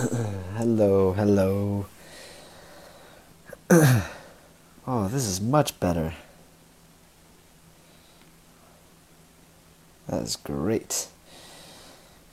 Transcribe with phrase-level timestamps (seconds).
[0.56, 1.84] hello, hello.
[3.70, 6.14] oh, this is much better.
[10.08, 11.08] That is great.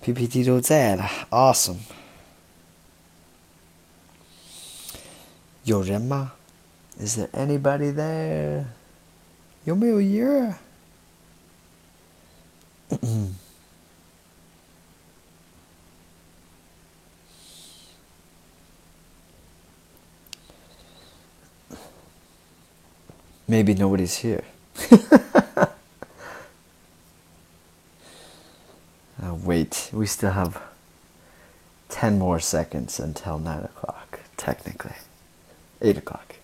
[0.01, 1.09] PPT notes ad.
[1.29, 1.79] Awesome.
[5.65, 6.31] Yorema,
[6.97, 8.67] is there anybody there?
[9.65, 10.57] Yomeo Yura.
[23.47, 24.43] ？Maybe nobody's here.
[24.91, 25.67] uh,
[29.21, 30.61] wait, we still have
[31.89, 34.95] 10 more seconds until 9 o'clock, technically.
[35.81, 36.35] 8 o'clock.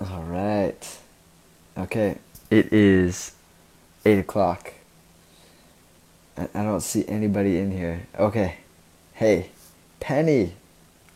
[0.00, 0.98] All right.
[1.78, 2.18] Okay,
[2.50, 3.32] it is
[4.04, 4.72] 8 o'clock.
[6.36, 8.06] I don't see anybody in here.
[8.18, 8.56] Okay.
[9.12, 9.50] Hey,
[10.00, 10.54] Penny,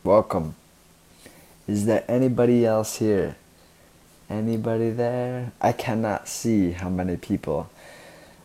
[0.05, 0.55] welcome.
[1.68, 3.36] Is there anybody else here?
[4.30, 5.52] Anybody there?
[5.62, 7.68] I cannot see how many people.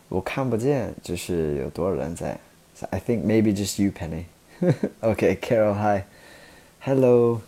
[0.09, 2.39] 我看不见，就是有多少人在。
[2.75, 4.25] So I think maybe just you, Penny.
[5.01, 6.05] okay, Carol, hi.
[6.79, 7.41] Hello.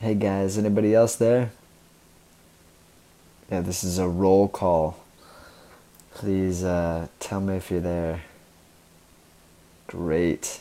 [0.00, 1.50] Hey guys, anybody else there?
[3.50, 4.96] Yeah, this is a roll call.
[6.14, 8.22] Please uh, tell me if you're there.
[9.86, 10.60] Great.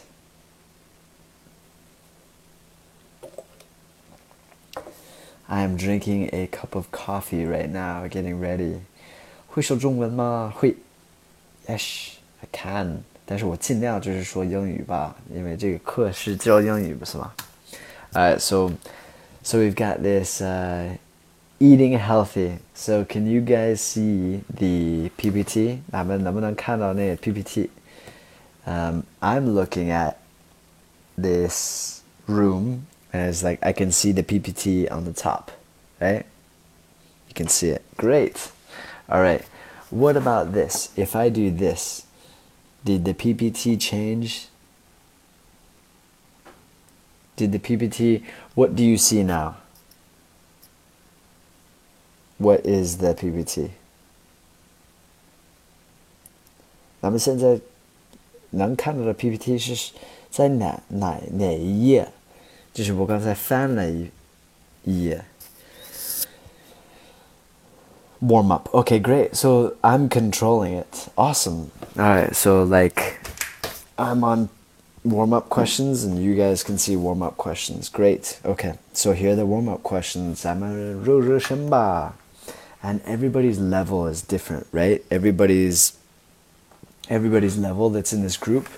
[5.48, 8.80] I am drinking a cup of coffee right now, getting ready.
[9.48, 10.54] 会说中文吗？
[10.56, 10.76] 会。
[11.68, 13.04] Yes, I can.
[13.26, 17.32] 但是我尽量就是说英语吧，因为这个课是教英语，不是吗？
[18.14, 18.72] Alright, so
[19.44, 20.98] so we've got this uh,
[21.60, 22.58] eating healthy.
[22.74, 25.80] So can you guys see the PPT?
[25.92, 27.70] 咱们能不能看到那个 PPT?
[28.66, 30.16] Um, I'm looking at
[31.16, 32.82] this room
[33.16, 35.52] and it's like I can see the PPT on the top,
[36.00, 36.26] right?
[37.28, 37.84] You can see it.
[37.98, 38.52] Great.
[39.10, 39.44] All right.
[39.90, 40.90] What about this?
[40.96, 42.06] If I do this,
[42.86, 44.48] did the PPT change?
[47.36, 48.24] Did the PPT,
[48.56, 49.58] what do you see now?
[52.38, 53.72] What is the PPT?
[57.02, 57.60] 咱们现在
[58.52, 59.94] 能看到的 PPT 是
[60.30, 62.08] 在哪哪哪一页？
[62.76, 64.10] 就是我刚才翻了一
[64.84, 65.24] 一页。
[68.22, 68.70] Warm up.
[68.72, 69.36] Okay, great.
[69.36, 71.10] So I'm controlling it.
[71.18, 71.72] Awesome.
[71.98, 72.36] All right.
[72.36, 73.20] So like,
[73.98, 74.50] I'm on
[75.04, 77.90] warm up questions, and you guys can see warm up questions.
[77.90, 78.40] Great.
[78.46, 78.76] Okay.
[78.94, 80.46] So here are the warm up questions.
[80.46, 80.64] And
[83.06, 85.04] everybody's level is different, right?
[85.10, 85.98] Everybody's
[87.10, 88.70] everybody's level that's in this group.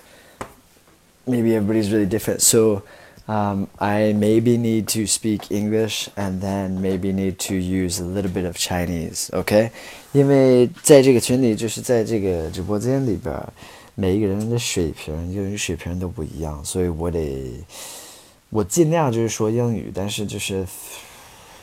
[1.26, 2.40] Maybe everybody's really different.
[2.40, 2.82] So
[3.28, 8.30] um, I maybe need to speak English and then maybe need to use a little
[8.30, 9.70] bit of Chinese, OK？
[10.12, 13.34] 因为在这个群里，就是在这个直播间里边，
[13.94, 17.64] 每一个人的水平、英语水平都不一样，所以我得
[18.50, 20.66] 我尽量就是说英语，但是就是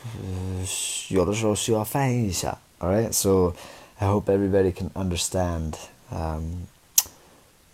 [0.04, 0.66] 呃
[1.08, 2.58] 有的时候需要翻译一下。
[2.80, 3.54] All right, so
[3.98, 5.74] I hope everybody can understand.
[6.10, 6.66] Um,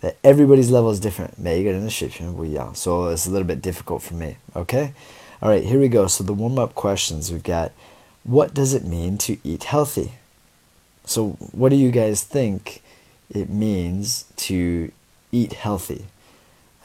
[0.04, 1.34] that everybody's level is different.
[1.38, 4.36] So it's a little bit difficult for me.
[4.54, 4.92] Okay?
[5.42, 6.06] All right, here we go.
[6.06, 7.72] So the warm up questions we've got
[8.24, 10.12] what does it mean to eat healthy?
[11.04, 12.82] So, what do you guys think
[13.30, 14.90] it means to
[15.30, 16.06] eat healthy?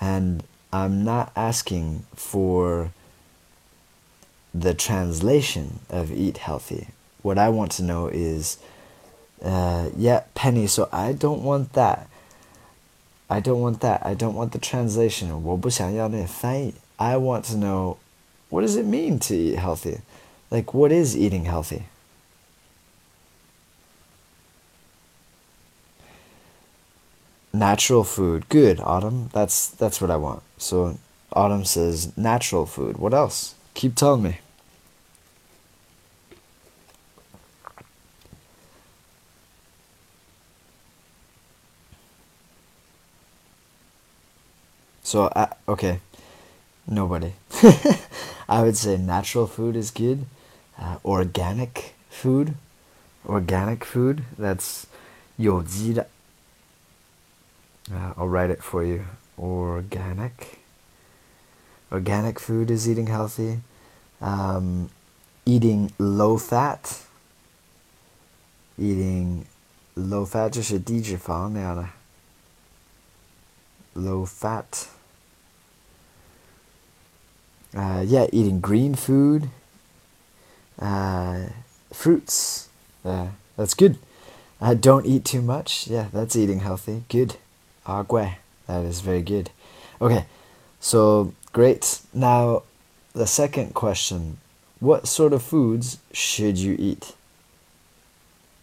[0.01, 0.43] And
[0.73, 2.91] I'm not asking for
[4.53, 6.87] the translation of eat healthy.
[7.21, 8.57] What I want to know is,
[9.41, 12.08] uh, yeah, Penny, so I don't want that.
[13.28, 14.04] I don't want that.
[14.04, 15.30] I don't want the translation.
[15.42, 16.74] 我不想要那翻译.
[16.96, 17.96] I want to know
[18.50, 20.00] what does it mean to eat healthy?
[20.50, 21.84] Like what is eating healthy?
[27.52, 28.48] Natural food.
[28.48, 29.30] Good, Autumn.
[29.32, 30.42] That's that's what I want.
[30.58, 30.98] So
[31.32, 32.98] Autumn says natural food.
[32.98, 33.54] What else?
[33.74, 34.38] Keep telling me.
[45.08, 46.00] So, uh, okay,
[46.86, 47.32] nobody.
[48.48, 50.26] I would say natural food is good.
[50.78, 52.54] Uh, organic food,
[53.26, 54.24] organic food.
[54.38, 54.86] That's
[55.36, 56.06] 有机的.
[57.90, 59.04] Uh, I'll write it for you.
[59.38, 60.58] Organic.
[61.92, 63.60] Organic food is eating healthy.
[64.20, 64.88] Um,
[65.44, 67.04] eating low fat.
[68.78, 69.44] Eating
[69.96, 71.88] low fat 就是低脂肪那样的。
[73.94, 74.88] low fat.
[77.76, 79.48] Uh, yeah, eating green food,
[80.78, 81.46] uh,
[81.92, 82.68] fruits.
[83.04, 83.98] Yeah, that's good.
[84.60, 85.88] Uh, don't eat too much.
[85.88, 87.02] Yeah, that's eating healthy.
[87.08, 87.36] Good.
[87.86, 88.36] Agua.
[88.66, 89.50] That is very good.
[90.00, 90.24] Okay,
[90.80, 92.00] so great.
[92.14, 92.62] Now,
[93.12, 94.38] the second question
[94.80, 97.14] What sort of foods should you eat?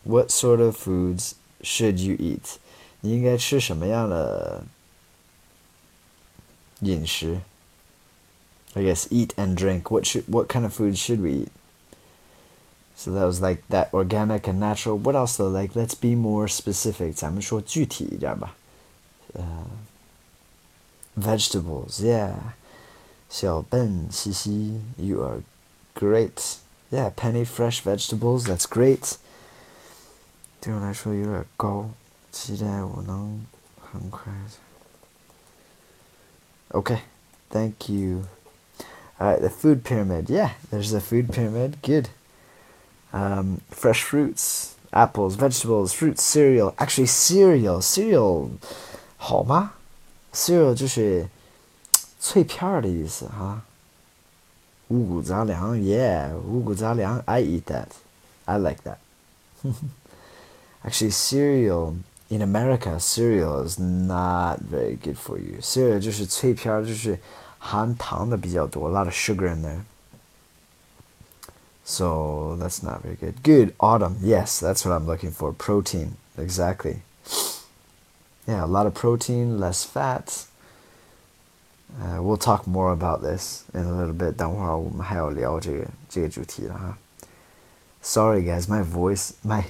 [0.04, 2.60] What sort of foods should you eat?
[3.04, 4.64] 你应该吃什么样的
[6.82, 7.42] 饮食?
[8.76, 9.92] I guess eat and drink.
[9.92, 11.52] What should what kind of food should we eat?
[12.96, 14.98] So that was like that organic and natural.
[14.98, 15.50] What else though?
[15.50, 17.14] Like let's be more specific.
[17.16, 18.56] 咱们说具体一点吧。
[19.34, 19.66] 呃、
[21.18, 22.36] uh,，vegetables, yeah.
[23.30, 25.42] 小笨西西, you are
[25.96, 26.58] great.
[26.92, 28.44] Yeah, penny fresh vegetables.
[28.44, 29.16] That's great.
[30.60, 31.90] 对我来说有点高，
[32.32, 33.46] 期待我能
[33.92, 34.32] 很快。
[36.72, 37.00] Okay,
[37.50, 38.26] thank you.
[39.20, 40.30] All right, the food pyramid.
[40.30, 41.78] Yeah, there's the food pyramid.
[41.84, 42.10] Good.
[43.14, 46.74] Um, fresh fruits, apples, vegetables, fruits, cereal.
[46.78, 48.52] Actually, cereal, cereal,
[49.18, 49.74] 好吗？
[50.34, 51.28] cereal 就是
[52.20, 53.62] 脆片儿的意思哈。
[54.88, 57.22] 五谷杂粮，yeah，五谷杂粮。
[57.26, 57.88] I eat that.
[58.46, 58.98] I like that.
[60.84, 61.96] Actually, cereal
[62.30, 65.60] in America, cereal is not very good for you.
[65.62, 67.20] Cereal 就是脆片儿，就是
[67.66, 69.82] 含糖的比较多，a lot of sugar in there.
[71.84, 73.44] So that's not very good.
[73.44, 74.18] Good, autumn.
[74.22, 75.52] Yes, that's what I'm looking for.
[75.52, 77.02] Protein, exactly.
[78.48, 80.46] Yeah, a lot of protein, less fat.
[82.02, 84.38] Uh, we'll talk more about this in a little bit.
[84.38, 86.98] 等会儿我们还要聊这个这个主题了哈。
[88.02, 89.66] Sorry guys, my voice, my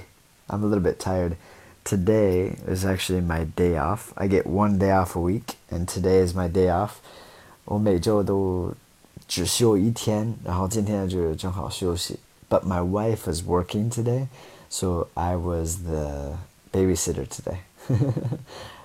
[0.48, 1.36] I'm a little bit tired.
[1.84, 4.12] Today is actually my day off.
[4.16, 7.00] I get one day off a week, and today is my day off.
[7.66, 8.72] 我每周都
[9.28, 12.18] 只休一天，然后今天就正好休息。
[12.48, 14.26] But my wife is working today,
[14.68, 16.36] so I was the
[16.72, 17.58] babysitter today.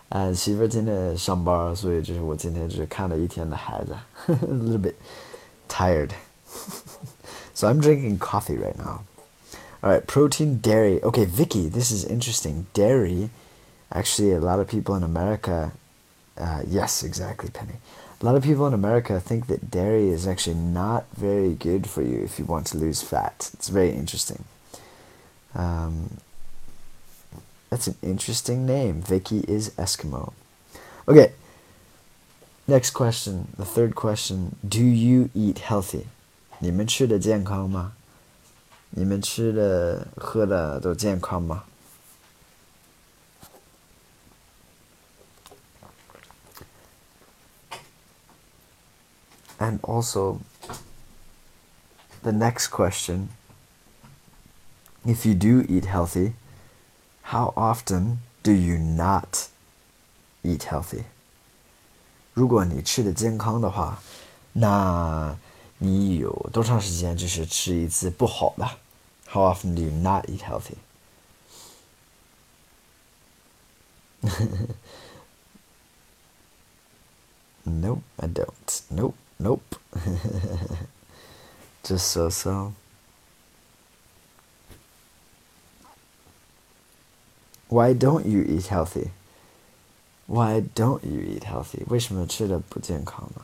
[0.09, 3.95] 啊，媳妇今天上班，所以就是我今天只看了一天的孩子，
[4.27, 4.94] a little bit
[5.68, 6.12] tired.
[7.53, 9.01] so I'm drinking coffee right now.
[9.81, 11.01] All right, protein, dairy.
[11.03, 12.65] Okay, Vicky, this is interesting.
[12.74, 13.29] Dairy,
[13.91, 15.71] actually, a lot of people in America,
[16.38, 17.75] uh, yes, exactly, Penny.
[18.21, 22.01] A lot of people in America think that dairy is actually not very good for
[22.01, 23.51] you if you want to lose fat.
[23.53, 24.44] It's very interesting.
[25.53, 26.18] Um,
[27.69, 29.01] that's an interesting name.
[29.01, 30.33] Vicky is Eskimo.
[31.07, 31.31] Okay.
[32.68, 33.50] Next question.
[33.56, 34.56] The third question.
[34.68, 36.07] Do you eat healthy?
[36.59, 37.94] 你们吃的健康吗？
[38.89, 41.63] 你们吃的喝的都健康吗
[49.71, 50.39] ？And also,
[52.21, 53.29] the next question
[55.06, 56.33] if you do eat healthy,
[57.24, 59.47] how often do you not
[60.44, 61.06] eat healthy?
[62.33, 64.00] 如果你吃的健康的话，
[64.53, 65.35] 那
[65.79, 68.69] 你有多长时间就是吃一次不好的？
[69.29, 70.77] How often do you not eat healthy?
[77.63, 78.81] nope, I don't.
[78.89, 79.15] Nope.
[79.41, 79.75] Nope.
[81.84, 82.74] Just so so.
[87.69, 89.12] Why don't you eat healthy?
[90.25, 91.84] Why don't you eat healthy?
[91.88, 93.41] 为什么吃的不健康呢？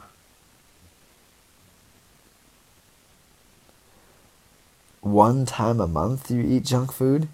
[5.01, 7.27] One time a month you eat junk food?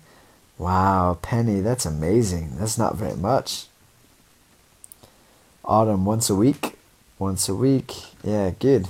[0.57, 2.57] Wow, Penny, that's amazing.
[2.57, 3.67] That's not very much.
[5.63, 6.72] Autumn, once a week?
[7.23, 7.93] once a week.
[8.23, 8.87] Yeah, good.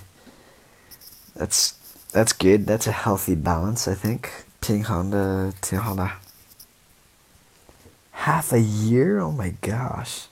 [1.36, 1.74] That's
[2.12, 2.66] that's good.
[2.66, 4.30] That's a healthy balance, I think.
[4.62, 6.12] 挺好的，挺好的。
[8.26, 9.20] Half a year?
[9.20, 10.28] Oh my gosh.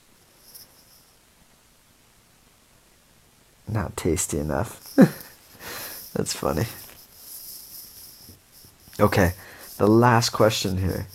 [3.66, 4.80] Not tasty enough.
[6.14, 6.66] That's funny.
[9.00, 9.32] Okay,
[9.76, 11.06] the last question here.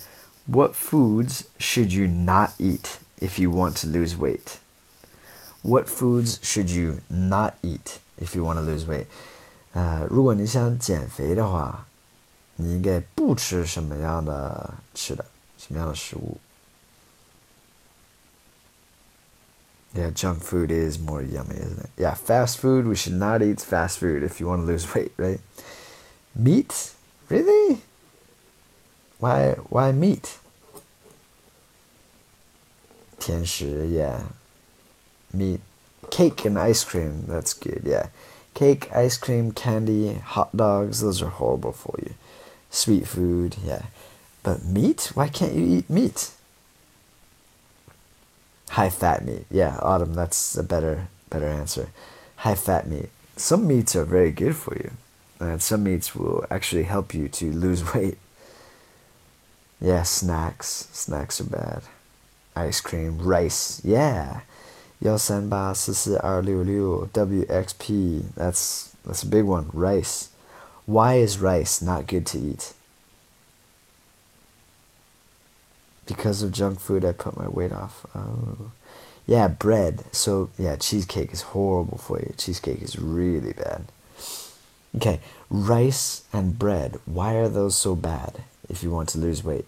[0.46, 4.58] What foods should you not eat if you want to lose weight?
[5.62, 9.06] What foods should you not eat if you want to lose weight？
[9.72, 11.86] 呃，如果你想减肥的话，
[12.56, 15.24] 你应该不吃什么样的吃的，
[15.58, 16.38] 什么样的食物？
[19.94, 21.90] Yeah, junk food is more yummy, isn't it?
[21.96, 22.84] Yeah, fast food.
[22.86, 25.38] We should not eat fast food if you want to lose weight, right?
[26.34, 26.92] Meat?
[27.28, 27.80] Really?
[29.20, 29.54] Why?
[29.70, 30.38] Why meat?
[33.20, 34.20] 甜食, yeah.
[35.33, 35.61] meat.
[36.11, 38.07] Cake and ice cream, that's good, yeah.
[38.53, 42.13] Cake, ice cream, candy, hot dogs, those are horrible for you.
[42.69, 43.83] Sweet food, yeah.
[44.43, 45.11] But meat?
[45.13, 46.31] Why can't you eat meat?
[48.71, 49.45] High fat meat.
[49.49, 51.89] Yeah, Autumn, that's a better better answer.
[52.37, 53.09] High fat meat.
[53.35, 54.91] Some meats are very good for you.
[55.39, 58.17] And some meats will actually help you to lose weight.
[59.81, 60.89] Yeah, snacks.
[60.91, 61.83] Snacks are bad.
[62.55, 63.81] Ice cream, rice.
[63.83, 64.41] Yeah.
[65.00, 68.22] 幺三八四四二六六 WXP.
[68.36, 69.66] That's that's a big one.
[69.72, 70.28] Rice.
[70.86, 72.72] Why is rice not good to eat?
[76.06, 78.06] Because of junk food, I put my weight off.
[78.14, 78.70] Oh.
[79.26, 80.04] Yeah, bread.
[80.12, 82.34] So, yeah, cheesecake is horrible for you.
[82.36, 83.84] Cheesecake is really bad.
[84.96, 86.98] Okay, rice and bread.
[87.06, 89.66] Why are those so bad if you want to lose weight?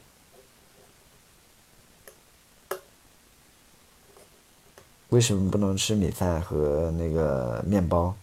[5.10, 8.16] 为什么不能吃米饭和那个面包？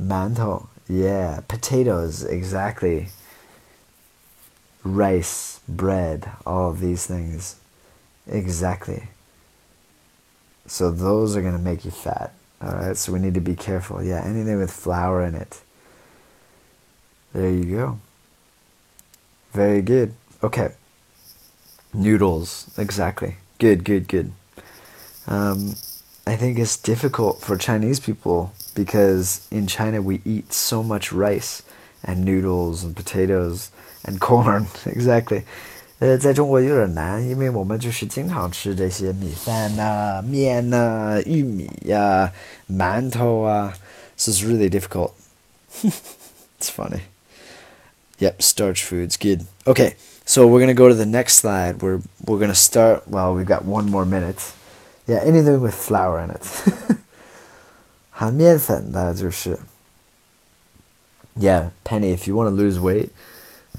[0.00, 3.08] Mantou, yeah, potatoes, exactly
[4.96, 7.56] rice, bread, all of these things.
[8.26, 9.08] Exactly.
[10.66, 12.32] So those are going to make you fat.
[12.60, 14.02] All right, so we need to be careful.
[14.02, 15.60] Yeah, anything with flour in it.
[17.32, 18.00] There you go.
[19.52, 20.14] Very good.
[20.42, 20.72] Okay.
[21.94, 23.36] Noodles, exactly.
[23.58, 24.32] Good, good, good.
[25.26, 25.74] Um,
[26.26, 31.62] I think it's difficult for Chinese people because in China we eat so much rice
[32.03, 33.67] and noodles and potatoes
[34.03, 35.43] and corn exactly。
[35.99, 42.29] 呃，在中国有点难，因为我们就是经常吃这些米饭呐、面呐、玉米呀、
[42.69, 43.73] 馒头啊，
[44.17, 45.11] so it's really difficult.
[46.59, 47.01] it's funny.
[48.19, 49.45] Yep, starch foods, good.
[49.65, 51.81] Okay, so we're gonna go to the next slide.
[51.81, 53.07] We're we're gonna start.
[53.07, 54.41] Well, we've got one more minute.
[55.07, 56.97] Yeah, anything with flour in it.
[58.09, 59.57] 含面粉的就是。
[61.37, 63.11] Yeah, Penny, if you want to lose weight,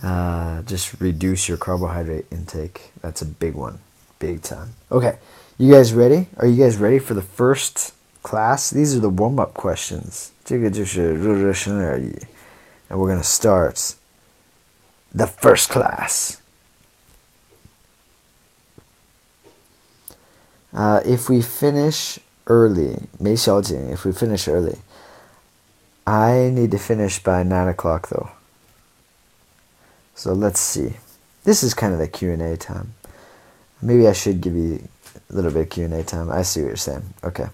[0.02, 2.90] uh, just reduce your carbohydrate intake.
[3.00, 3.78] That's a big one,
[4.18, 4.74] big time.
[4.90, 5.18] Okay,
[5.56, 6.26] you guys ready?
[6.38, 8.70] Are you guys ready for the first class?
[8.70, 10.32] These are the warm up questions.
[10.50, 10.60] And
[12.90, 13.94] we're gonna start
[15.14, 16.40] the first class.
[20.72, 22.18] Uh, if we finish
[22.48, 24.76] early, 梅小姐, if we finish early,
[26.08, 28.30] I need to finish by 9 o'clock though.
[30.14, 30.94] So let's see.
[31.44, 32.94] This is kind of the Q&A time.
[33.82, 34.88] Maybe I should give you
[35.30, 36.30] a little bit of Q&A time.
[36.30, 37.02] I see what you're saying.
[37.22, 37.46] Okay.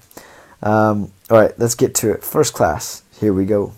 [0.63, 2.23] Um, all right, let's get to it.
[2.23, 3.03] First class.
[3.19, 3.73] Here we go.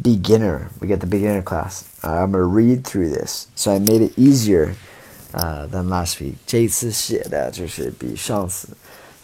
[0.00, 0.70] Beginner.
[0.80, 1.88] We get the beginner class.
[2.04, 3.48] Uh, I'm going to read through this.
[3.54, 4.76] So I made it easier
[5.32, 6.36] uh, than last week.
[6.46, 8.68] 这一次写的就是比上次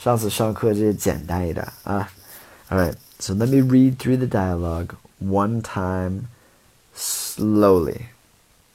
[0.01, 2.09] 上次上课就是简单一点啊。
[2.71, 2.95] All right.
[3.19, 6.29] So let me read through the dialogue one time
[6.95, 8.07] slowly,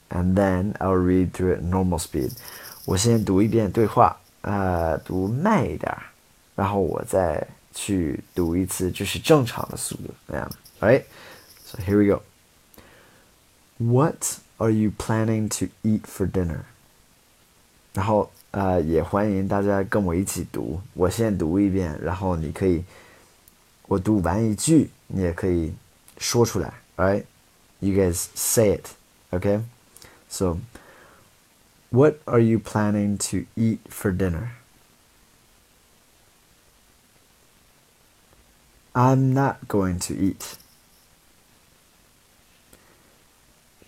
[0.09, 2.31] and then I'll read through it normal speed.
[2.85, 5.93] 我先读一遍对话，呃，读慢一点，
[6.55, 10.49] 然后我再去读一次，就是正常的速度那样。
[10.79, 11.03] Alright,
[11.65, 12.21] so here we go.
[13.77, 16.61] What are you planning to eat for dinner?
[17.93, 20.79] 然后呃，也欢迎大家跟我一起读。
[20.93, 22.83] 我先读一遍，然后你可以，
[23.87, 25.73] 我读完一句，你也可以
[26.17, 26.73] 说出来。
[26.97, 27.25] Alright,
[27.79, 28.89] you guys say it,
[29.31, 29.61] okay?
[30.29, 30.59] So,
[31.89, 34.49] what are you planning to eat for dinner?
[38.93, 40.57] I'm not going to eat.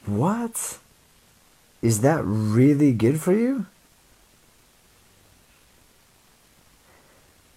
[0.06, 0.80] What?
[1.82, 3.66] Is that really good for you?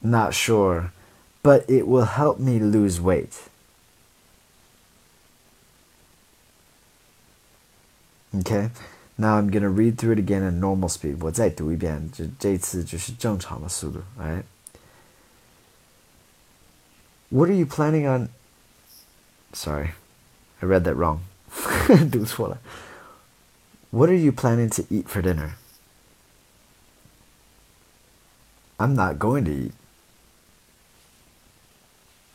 [0.00, 0.92] Not sure,
[1.46, 3.48] but it will help me lose weight.
[8.34, 8.70] Okay,
[9.18, 11.18] now I'm gonna read through it again in normal speed.
[11.20, 14.02] 我再读一遍，这这次就是正常的速度。
[14.18, 14.44] Alright.
[17.28, 18.28] What are you planning on?
[19.52, 19.92] Sorry,
[20.60, 21.20] I read that wrong.
[22.10, 22.58] 读错了。
[23.90, 25.56] What are you planning to eat for dinner?
[28.78, 29.72] I'm not going to eat.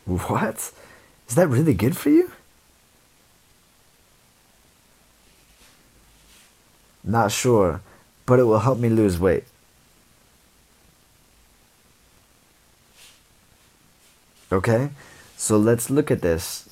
[0.05, 0.73] What?
[1.29, 2.31] Is that really good for you?
[7.05, 7.81] Not sure,
[8.27, 9.45] but it will help me lose weight.
[14.53, 14.91] Okay?
[15.37, 16.69] So let's look at this.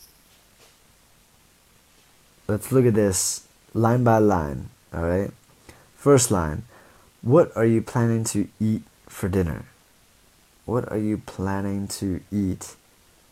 [2.47, 4.71] Let's look at this line by line.
[4.93, 5.31] All right?
[5.97, 6.65] First line
[7.23, 9.65] What are you planning to eat for dinner?
[10.65, 12.77] What are you planning to eat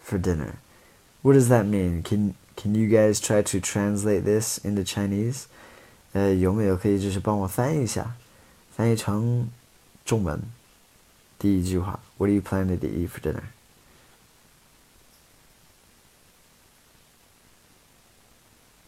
[0.08, 0.60] for dinner?
[1.22, 2.04] What does that mean?
[2.04, 5.46] Can can you guys try to translate this into Chinese?
[6.14, 8.16] 呃，有没有可以就是帮我翻译一下，
[8.76, 9.50] 翻译成
[10.06, 10.42] 中文？
[11.40, 13.44] 第一句话，What are you planning to eat for dinner?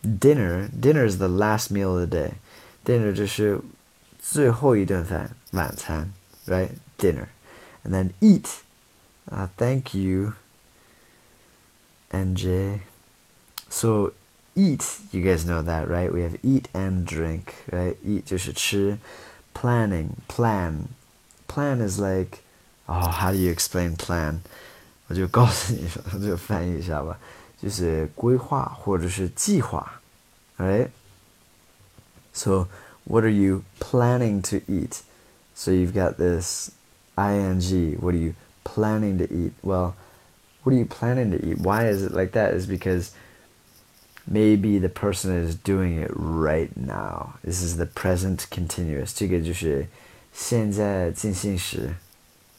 [0.04, 2.34] Dinner, dinner is the last meal of the day.
[2.86, 3.60] Dinner 就是
[4.20, 6.14] 最后一顿饭，晚餐，
[6.46, 6.70] right?
[7.00, 7.28] Dinner,
[7.84, 8.48] and then eat.
[9.32, 10.34] Uh, thank you,
[12.12, 12.80] NJ.
[13.70, 14.14] So
[14.56, 16.12] eat, you guys know that, right?
[16.14, 17.98] We have eat and drink, right?
[18.06, 18.98] Eat 就是吃，
[19.54, 20.88] planning, plan.
[21.48, 22.40] Plan is like,
[22.88, 24.40] oh, how do you explain plan?
[25.08, 27.18] 我就告诉你，我就翻译一下吧。
[27.62, 30.02] 就是规划或者是计划，
[30.58, 30.90] right?
[32.34, 32.68] So,
[33.06, 35.02] what are you planning to eat?
[35.56, 36.72] So you've got this
[37.18, 37.98] ing.
[38.00, 38.34] What are you
[38.66, 39.54] planning to eat?
[39.64, 39.94] Well,
[40.64, 41.60] what are you planning to eat?
[41.60, 42.54] Why is it like that?
[42.54, 43.12] Is because
[44.28, 47.36] maybe the person is doing it right now.
[47.44, 49.14] This is the present continuous.
[49.14, 49.88] 这个就是
[50.34, 51.96] 现在进行时.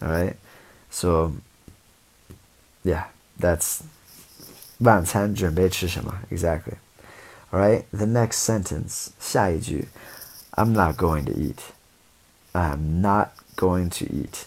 [0.01, 0.35] All right?
[0.91, 1.33] So,
[2.85, 3.07] yeah,
[3.41, 3.81] that's
[4.79, 6.15] 晚餐准备吃什么？
[6.31, 6.75] Exactly.
[7.51, 7.85] All right.
[7.93, 9.09] The next sentence.
[9.19, 9.89] 下一句.
[10.53, 11.59] I'm not going to eat.
[12.53, 14.47] I'm not going to eat.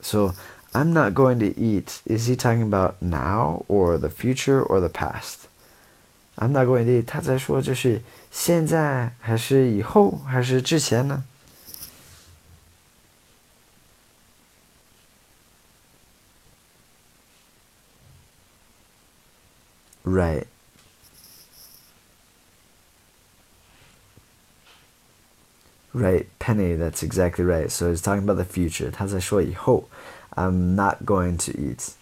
[0.00, 0.34] So,
[0.76, 2.00] I'm not going to eat.
[2.06, 5.48] Is he talking about now or the future or the past?
[6.38, 7.06] I'm not going to eat.
[7.06, 11.24] 他在说就是现在还是以后还是之前呢？
[20.04, 20.46] Right.
[25.94, 27.70] Right, Penny, that's exactly right.
[27.70, 28.90] So he's talking about the future.
[28.90, 29.88] 他在说以后.
[30.36, 31.94] I'm not going to eat.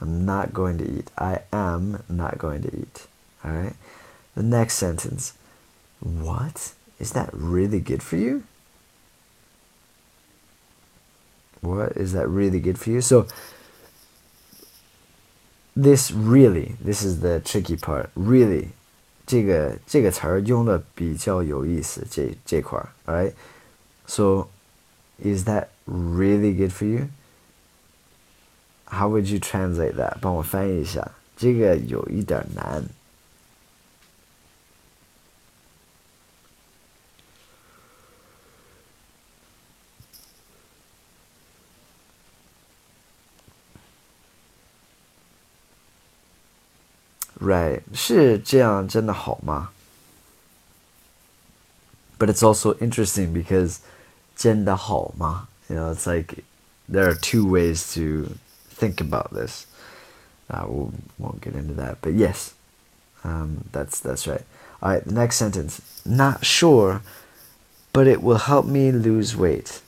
[0.00, 1.10] I'm not going to eat.
[1.16, 3.06] I am not going to eat.
[3.44, 3.76] Alright?
[4.34, 5.34] The next sentence.
[6.00, 6.72] What?
[6.98, 8.44] Is that really good for you?
[11.60, 11.96] What?
[11.96, 13.00] Is that really good for you?
[13.00, 13.26] So,
[15.74, 18.10] this really, this is the tricky part.
[18.14, 18.68] Really,
[19.26, 23.32] 这个这个词儿用的比较有意思，这这块儿，alright.
[24.06, 24.48] So,
[25.18, 27.08] is that really good for you?
[28.88, 30.18] How would you translate that?
[30.20, 32.84] 帮我翻译一下，这个有一点难。
[47.40, 49.70] Right，是这样真的好吗？
[52.18, 53.78] But it's also interesting because
[54.36, 55.48] 真的好吗?
[55.68, 56.44] You know, it's like
[56.88, 58.30] there are two ways to
[58.79, 59.67] think about this.
[60.49, 62.53] Uh, we won't get into that, but yes,
[63.23, 64.41] um, that's that's right.
[64.81, 66.01] All right, the next sentence.
[66.05, 67.01] Not sure,
[67.93, 69.81] but it will help me lose weight.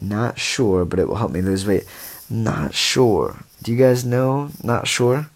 [0.00, 1.84] Not sure, but it will help me lose weight.
[2.28, 3.44] Not sure.
[3.62, 5.30] Do you guys know not sure?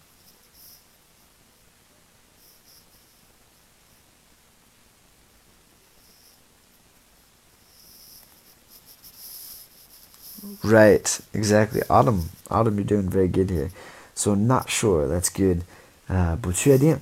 [10.62, 11.82] Right, exactly.
[11.88, 13.70] Autumn, autumn, you're doing very good here.
[14.14, 15.62] So not sure, that's good.
[16.08, 16.98] Uh, 不确定.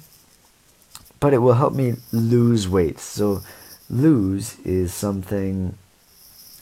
[1.21, 2.99] But it will help me lose weight.
[2.99, 3.43] So
[3.89, 5.75] lose is something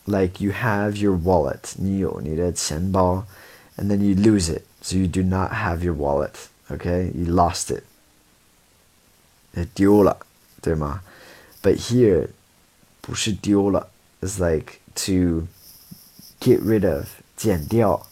[0.07, 3.27] like you have your wallet, 你有你的钱包,
[3.77, 4.65] and then you lose it.
[4.83, 6.49] So you do not have your wallet.
[6.71, 7.85] Okay, you lost it.
[9.75, 10.19] 丢了，
[10.63, 11.03] 对吗?
[11.63, 12.29] But here,
[13.01, 13.89] 不是丢了.
[14.21, 15.47] It's like to
[16.45, 18.07] get rid of, 减掉.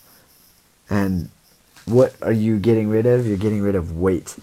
[0.89, 1.31] And
[1.87, 3.27] what are you getting rid of?
[3.27, 4.37] You're getting rid of weight.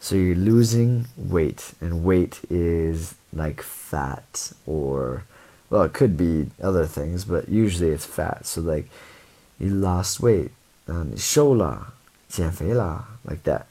[0.00, 5.24] So you're losing weight, and weight is like fat or
[5.68, 8.46] well, it could be other things, but usually it's fat.
[8.46, 8.88] So like
[9.58, 10.52] you lost weight,
[10.86, 11.92] um, 瘦了,
[12.28, 13.66] 减肥了, like that.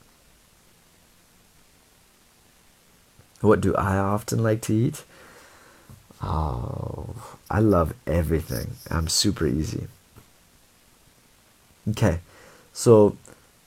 [3.40, 5.04] What do I often like to eat?
[6.22, 7.14] Oh,
[7.48, 8.76] I love everything.
[8.90, 9.86] I'm super easy.
[11.90, 12.20] Okay,
[12.72, 13.16] so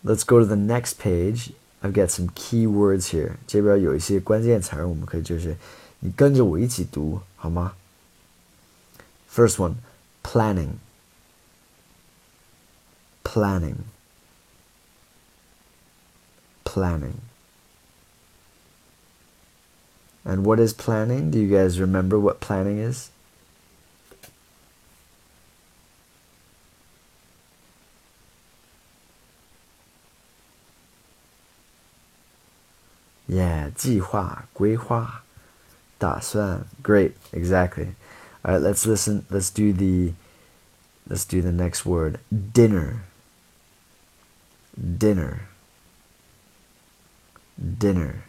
[0.04, 1.54] let's go to the next page.
[1.82, 3.38] I've got some key words here.
[3.48, 5.56] 这边有一些关键词儿，我们可以就是
[6.00, 7.76] 你跟着我一起读，好吗？
[9.32, 9.76] First one,
[10.24, 10.80] planning.
[13.24, 13.76] Planning.
[16.66, 17.14] Planning.
[20.26, 21.32] And what is planning?
[21.32, 23.10] Do you guys remember what planning is?
[33.28, 35.22] Yeah, 计划,规划,
[36.00, 36.66] 打算.
[36.82, 37.94] Great, exactly.
[38.44, 39.26] All right, let's listen.
[39.30, 40.14] Let's do the
[41.08, 42.20] let's do the next word.
[42.32, 43.04] Dinner.
[44.76, 45.50] Dinner.
[47.58, 48.24] Dinner.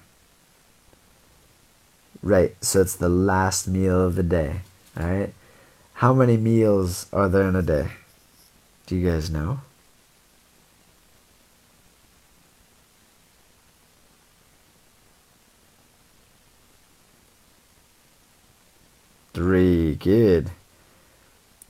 [2.26, 4.62] Right, so it's the last meal of the day.
[5.00, 5.32] All right.
[5.94, 7.90] How many meals are there in a day?
[8.88, 9.60] Do you guys know?
[19.36, 19.94] Three.
[19.94, 20.50] Good.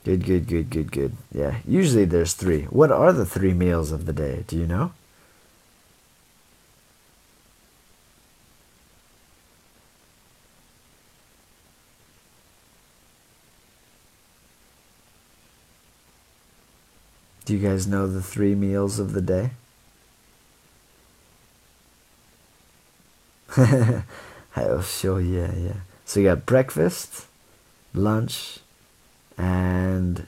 [0.05, 1.17] Good, good, good, good, good.
[1.33, 2.61] Yeah, usually there's three.
[2.69, 4.45] What are the three meals of the day?
[4.47, 4.93] Do you know?
[17.45, 19.51] Do you guys know the three meals of the day?
[24.55, 25.73] I'll show you, yeah, yeah.
[26.05, 27.27] So you got breakfast,
[27.93, 28.59] lunch,
[29.37, 30.25] and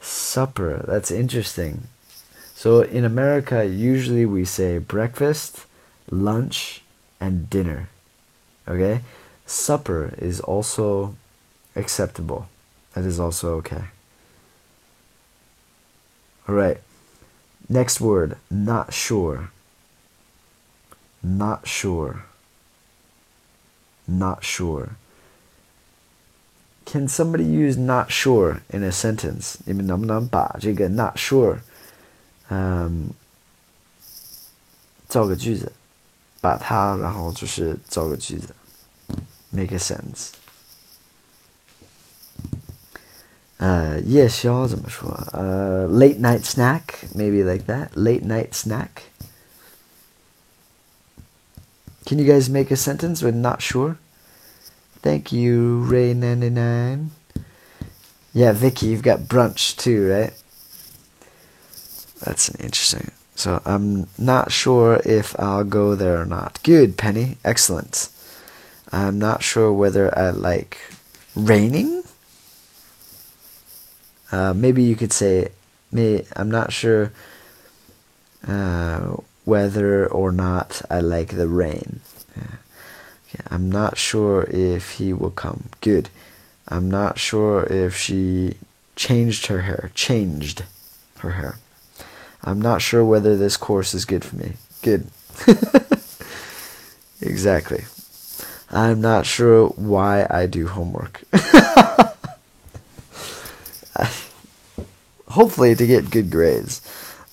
[0.00, 0.84] supper.
[0.86, 1.88] That's interesting.
[2.54, 5.66] So in America, usually we say breakfast,
[6.08, 6.82] lunch,
[7.20, 7.88] and dinner.
[8.68, 9.00] Okay?
[9.44, 11.16] Supper is also
[11.74, 12.48] acceptable.
[12.94, 13.84] That is also okay.
[16.47, 16.79] All right.
[17.67, 19.51] Next word, not sure.
[21.21, 22.23] Not sure.
[24.07, 24.95] Not sure.
[26.85, 29.57] Can somebody use not sure in a sentence?
[29.65, 31.59] 你们能不能把这个 not sure，
[32.49, 33.11] 嗯，
[35.07, 35.71] 造个句子，
[36.41, 38.55] 把它然后就是造个句子，
[39.51, 40.29] make a sentence。
[43.63, 45.11] uh, 夜宵怎么说？
[45.33, 47.89] 呃、uh,，late night snack, maybe like that.
[47.95, 49.03] Late night snack.
[52.05, 53.97] Can you guys make a sentence with not sure?
[55.01, 57.09] Thank you, Ray99.
[58.33, 60.33] Yeah, Vicky, you've got brunch too, right?
[62.21, 63.11] That's interesting.
[63.35, 66.59] So I'm not sure if I'll go there or not.
[66.63, 67.37] Good, Penny.
[67.45, 68.09] Excellent.
[68.91, 70.77] I'm not sure whether I like
[71.35, 72.03] raining
[74.34, 75.48] uh, maybe you could say,
[75.92, 76.24] me.
[76.34, 77.12] I'm not sure
[78.46, 82.00] uh, whether or not I like the rain.
[82.36, 82.56] Yeah.
[83.28, 83.44] Okay.
[83.50, 85.64] I'm not sure if he will come.
[85.80, 86.08] Good.
[86.68, 88.56] I'm not sure if she
[88.96, 89.92] changed her hair.
[89.94, 90.64] Changed
[91.18, 91.58] her hair.
[92.42, 94.54] I'm not sure whether this course is good for me.
[94.82, 95.06] Good.
[97.20, 97.84] exactly.
[98.70, 101.22] I'm not sure why I do homework.
[105.33, 106.81] hopefully to get good grades.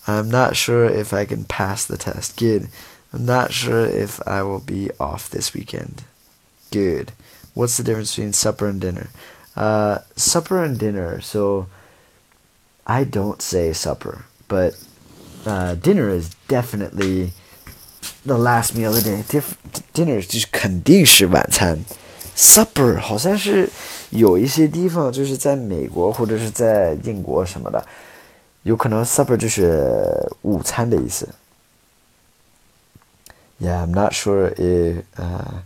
[0.07, 2.37] I'm not sure if I can pass the test.
[2.37, 2.69] Good.
[3.13, 6.05] I'm not sure if I will be off this weekend.
[6.71, 7.13] Good.
[7.55, 9.09] What's the difference between supper and dinner?
[9.57, 11.21] Uh, supper and dinner.
[11.21, 11.67] So
[12.87, 14.79] I don't say supper, but
[15.45, 17.33] uh, dinner is definitely
[18.25, 19.25] the last meal of the day.
[19.29, 19.57] Dif-
[19.93, 21.85] dinner 就是肯定是晚餐。
[22.41, 23.69] Supper 好像是
[24.11, 27.85] 有一些地方，就是在美国或者是在英国什么的，
[28.63, 31.29] 有可能 supper 就是午餐的意思。
[33.59, 35.63] Yeah, I'm not sure if uh,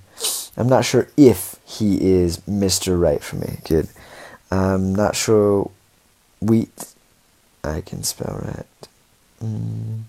[0.54, 2.96] I'm not sure if he is Mr.
[2.96, 3.59] Right for me.
[3.64, 3.88] Good.
[4.48, 5.70] I'm not sure
[6.40, 6.68] wheat
[7.62, 8.88] I can spell right.
[9.42, 10.04] Mm,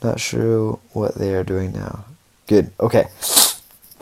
[0.00, 2.04] not sure what they are doing now.
[2.46, 2.70] Good.
[2.78, 3.08] Okay.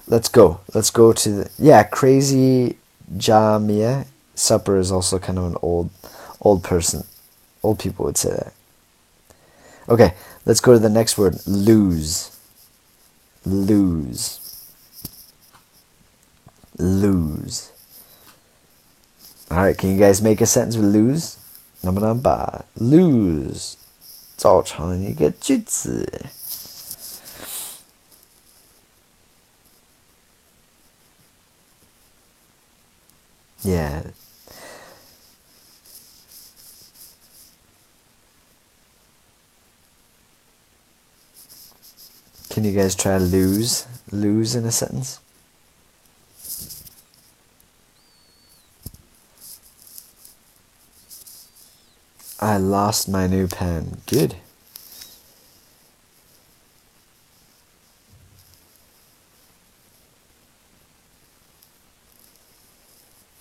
[0.07, 0.61] Let's go.
[0.75, 2.77] Let's go to the yeah, crazy
[3.16, 4.07] Jamia.
[4.35, 5.90] Supper is also kind of an old
[6.40, 7.05] old person.
[7.62, 8.53] Old people would say that.
[9.88, 10.14] Okay,
[10.47, 11.37] let's go to the next word.
[11.47, 12.37] Lose
[13.45, 14.38] lose
[16.79, 17.73] lose
[19.51, 21.37] all right can you guys make a sentence with lose
[21.83, 23.75] 能不能把 lose
[24.37, 26.27] 造成一个句子
[33.65, 34.04] Yeah
[42.56, 43.86] Can you guys try lose?
[44.13, 45.19] Lose in a sentence?
[52.39, 54.01] I lost my new pen.
[54.08, 54.38] Good.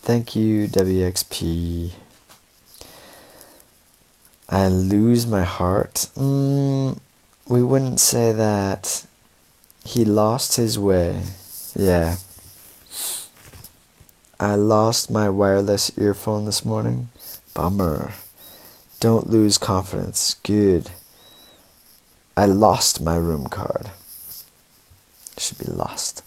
[0.05, 1.93] Thank you, WXP.
[4.51, 6.11] I lose my heart.
[6.15, 6.99] Mm,
[7.49, 9.07] we wouldn't say that
[9.83, 11.23] he lost his way.
[11.75, 12.17] Yeah.
[14.39, 17.09] I lost my wireless earphone this morning.
[17.55, 18.13] Bummer.
[19.01, 20.35] Don't lose confidence.
[20.43, 20.91] Good.
[22.37, 23.89] I lost my room card.
[25.39, 26.23] Should be lost.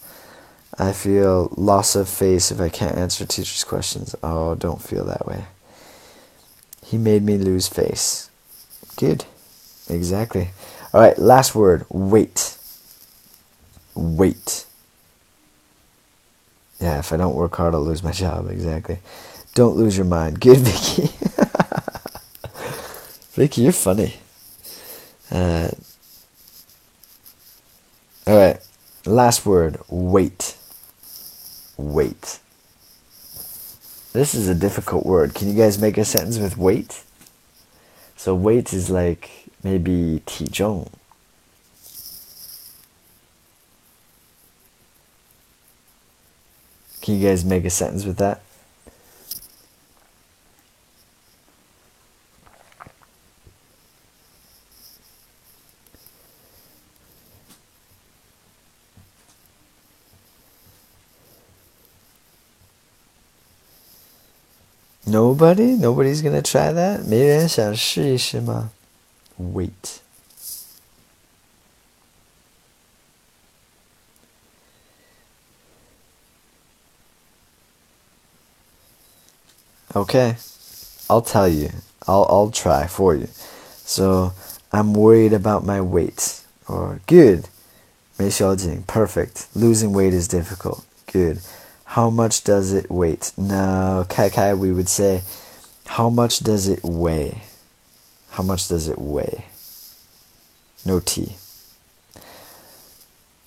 [0.78, 4.14] I feel loss of face if I can't answer teacher's questions.
[4.22, 5.44] Oh, don't feel that way.
[6.86, 8.30] He made me lose face.
[8.96, 9.24] Good.
[9.90, 10.50] Exactly.
[10.92, 12.56] All right, last word wait.
[13.94, 14.66] Wait.
[16.80, 18.48] Yeah, if I don't work hard, I'll lose my job.
[18.48, 18.98] Exactly.
[19.54, 20.40] Don't lose your mind.
[20.40, 21.10] Good, Vicky.
[23.32, 24.14] Vicky, you're funny.
[25.30, 25.70] Uh,
[28.26, 28.60] all right,
[29.04, 30.56] last word wait.
[31.78, 32.40] Wait.
[34.12, 35.32] This is a difficult word.
[35.32, 37.04] Can you guys make a sentence with wait?
[38.16, 39.30] So, weight is like
[39.62, 40.90] maybe 体重.
[47.00, 48.42] Can you guys make a sentence with that?
[65.07, 65.75] Nobody?
[65.75, 67.03] Nobody's gonna try that?
[67.05, 68.71] 没人想试一试吗?
[69.37, 69.99] Wait.
[79.95, 80.37] Okay,
[81.07, 81.69] I'll tell you.
[82.07, 83.27] I'll I'll try for you.
[83.85, 84.33] So
[84.71, 86.41] I'm worried about my weight.
[86.67, 87.45] Or good.
[88.17, 88.83] 没消紧.
[88.87, 89.47] Perfect.
[89.53, 90.83] Losing weight is difficult.
[91.11, 91.39] Good.
[91.92, 93.32] How much does it weight?
[93.38, 95.22] No, Kai Kai, we would say,
[95.86, 97.44] how much does it weigh?
[98.32, 99.46] How much does it weigh?
[100.84, 101.36] No T.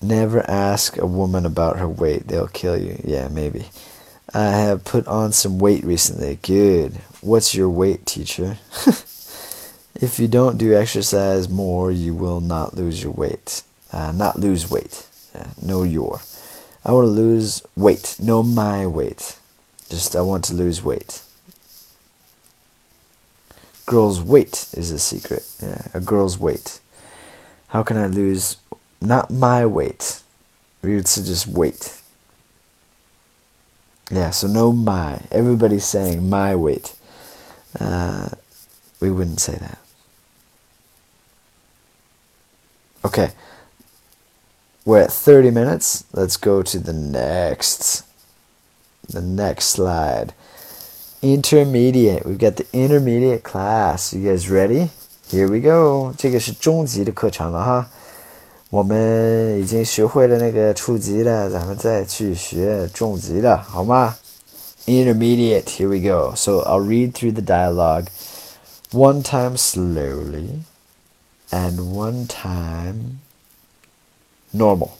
[0.02, 2.26] Never ask a woman about her weight.
[2.26, 3.00] They'll kill you.
[3.04, 3.66] Yeah, maybe.
[4.34, 6.40] I have put on some weight recently.
[6.42, 6.94] Good.
[7.20, 8.58] What's your weight, teacher?
[9.94, 13.62] if you don't do exercise more, you will not lose your weight.
[13.92, 15.06] Uh, not lose weight.
[15.32, 16.20] Uh, know your.
[16.84, 18.16] I want to lose weight.
[18.20, 19.38] no my weight.
[19.88, 21.22] Just, I want to lose weight
[23.92, 25.44] girl's weight is a secret.
[25.62, 26.80] Yeah, a girl's weight.
[27.68, 28.56] How can I lose
[29.00, 30.22] not my weight?
[30.82, 32.00] We would just weight.
[34.10, 35.20] Yeah, so no my.
[35.30, 36.94] Everybody's saying my weight.
[37.78, 38.30] Uh,
[39.00, 39.78] we wouldn't say that.
[43.04, 43.30] Okay.
[44.85, 46.03] We're at 30 minutes.
[46.13, 48.03] Let's go to the next
[49.09, 50.33] the next slide
[51.21, 52.25] intermediate.
[52.25, 54.13] We've got the intermediate class.
[54.13, 54.89] You guys ready?
[55.29, 56.13] Here we go.
[56.17, 57.89] 这个是中级的课程了哈。
[58.69, 64.15] 我们已经学会了那个初级了，咱们再去学中级的，好吗？
[64.85, 66.33] Intermediate, here we go.
[66.35, 68.07] So I'll read through the dialogue
[68.91, 70.63] one time slowly
[71.51, 73.19] and one time
[74.51, 74.97] normal.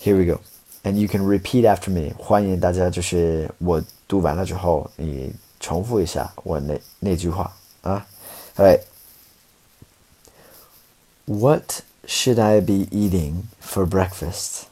[0.00, 0.40] Here we go.
[0.82, 2.12] And you can repeat after me.
[2.18, 8.06] 欢迎大家就是我读完了之后，你重复一下我那那句话啊。
[8.56, 8.80] All right.
[11.26, 14.64] What should I be eating for breakfast?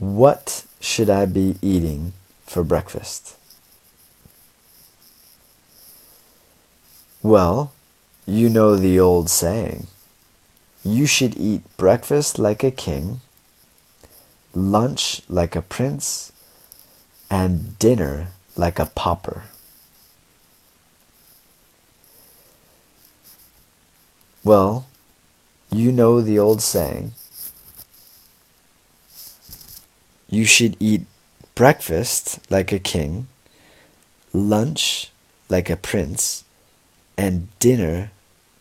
[0.00, 2.12] What should I be eating
[2.44, 3.36] for breakfast?
[7.22, 7.68] Well,
[8.29, 9.87] you know the old saying.
[10.83, 13.21] You should eat breakfast like a king,
[14.53, 16.33] lunch like a prince,
[17.31, 19.43] and dinner like a pauper.
[24.43, 24.87] Well,
[25.71, 27.13] you know the old saying.
[30.29, 31.05] You should eat
[31.55, 33.27] breakfast like a king,
[34.33, 35.11] lunch
[35.47, 36.43] like a prince,
[37.17, 38.11] and dinner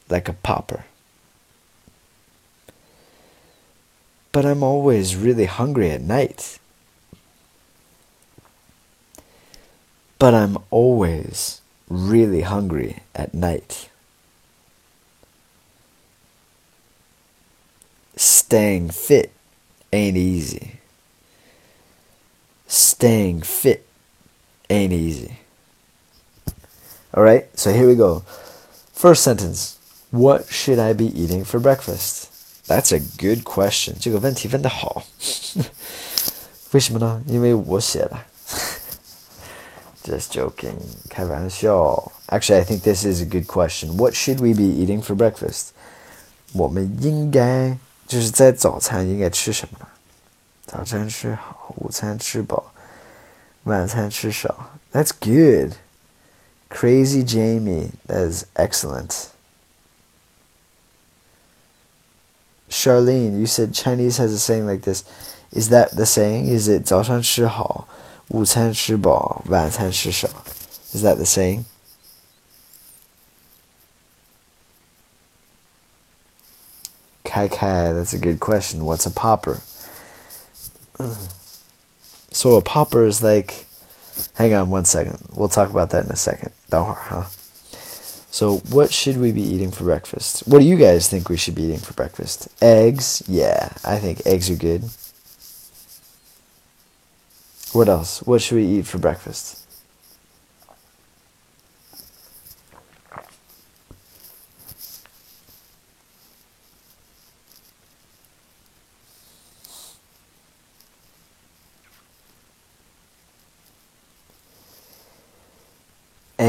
[0.09, 0.85] like a pauper.
[4.33, 6.59] But I'm always really hungry at night.
[10.19, 13.89] But I'm always really hungry at night.
[18.17, 19.33] staying fit
[19.93, 20.79] ain't easy.
[22.69, 23.85] Staying fit
[24.71, 25.41] ain't easy.
[27.13, 28.21] All right, so here we go.
[28.93, 29.76] First sentence
[30.16, 32.26] What should I be eating for breakfast?
[32.68, 33.96] That's a good question.
[34.00, 35.04] 这个问题问得好。
[36.72, 37.22] 为什么呢？
[37.28, 38.18] 因为我写的。
[40.04, 40.76] Just joking.
[41.10, 42.12] 开玩笑。
[42.28, 43.96] Actually, I think this is a good question.
[43.98, 45.70] What should we be eating for breakfast?
[46.54, 49.88] 我们应该就是在早餐应该吃什么？
[50.66, 52.72] 早餐吃好，午餐吃饱，
[53.64, 54.72] 晚餐吃少。
[54.94, 55.74] That's good.
[56.70, 59.28] Crazy Jamie, that is excellent.
[62.69, 65.05] Charlene, you said Chinese has a saying like this.
[65.53, 66.49] Is that the saying?
[66.49, 67.87] Is it 早上吃好，
[68.29, 70.29] 午餐吃饱，晚餐吃少?
[70.93, 71.65] Is that the saying?
[77.25, 78.85] Kai Kai, that's a good question.
[78.85, 79.61] What's a pauper?
[82.33, 83.67] So a pauper is like.
[84.35, 85.19] Hang on one second.
[85.35, 86.53] We'll talk about that in a second.
[86.71, 87.25] Don't worry, huh?
[88.37, 90.47] So what should we be eating for breakfast?
[90.47, 92.49] What do you guys think we should be eating for breakfast?
[92.63, 93.23] Eggs?
[93.27, 94.83] Yeah, I think eggs are good.
[97.73, 98.23] What else?
[98.25, 99.66] What should we eat for breakfast?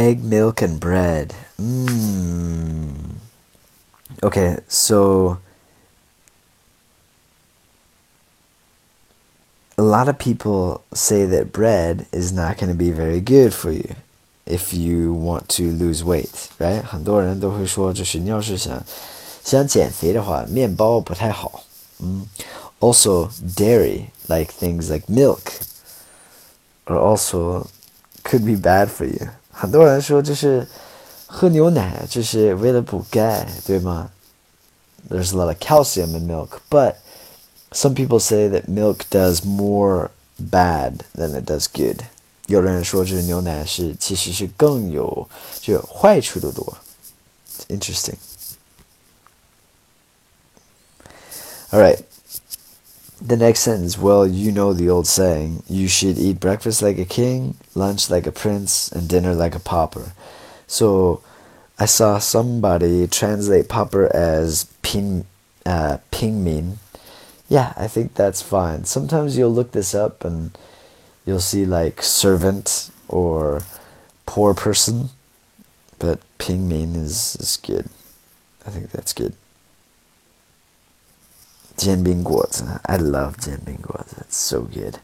[0.07, 1.35] egg, milk, and bread.
[1.61, 3.17] Mmm.
[4.23, 5.39] Okay, so
[9.77, 13.73] a lot of people say that bread is not going to be very good for
[13.73, 13.97] you
[14.47, 16.83] if you want to lose weight, right?
[16.83, 18.85] 很多人都会说，就是你要是想
[19.43, 21.65] 想减肥的话，面包不太好。
[21.99, 22.29] 嗯，
[22.81, 25.63] also dairy, like things like milk,
[26.85, 27.67] are also
[28.23, 29.29] could be bad for you.
[29.57, 30.67] 很多人说就是
[31.27, 34.11] 喝牛奶就是为了补钙，对吗？
[35.11, 36.97] There's a lot of calcium in milk, but
[37.73, 41.99] some people say that milk does more bad than it does good.
[42.47, 45.29] 有的人说这牛奶是其实是更有
[45.61, 46.77] 就坏处的多。
[47.69, 48.17] Interesting.
[51.71, 51.99] All right.
[53.20, 57.06] The next sentence, well, you know the old saying, you should eat breakfast like a
[57.06, 60.14] king, lunch like a prince, and dinner like a pauper.
[60.68, 61.24] So
[61.80, 65.26] I saw somebody translate pauper as ping,
[65.66, 66.78] uh, pingmin.
[67.50, 68.86] Yeah, I think that's fine.
[68.86, 70.56] Sometimes you'll look this up and
[71.26, 73.64] you'll see like servant or
[74.28, 75.10] poor person,
[75.98, 77.90] but pingmin is, is good.
[78.66, 79.34] I think that's good.
[81.78, 82.80] Jim Guozi.
[82.86, 84.22] I love Jim Guozi.
[84.22, 85.00] It's so good.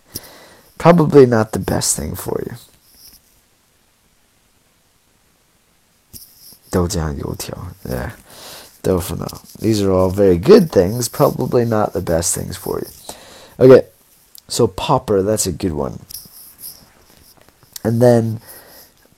[0.77, 2.55] Probably not the best thing for you.
[6.71, 7.55] 豆浆油条.
[7.87, 8.13] Yeah.
[8.81, 9.27] Dofano.
[9.59, 12.87] These are all very good things, probably not the best things for you.
[13.59, 13.87] Okay.
[14.47, 15.99] So pauper, that's a good one.
[17.83, 18.41] And then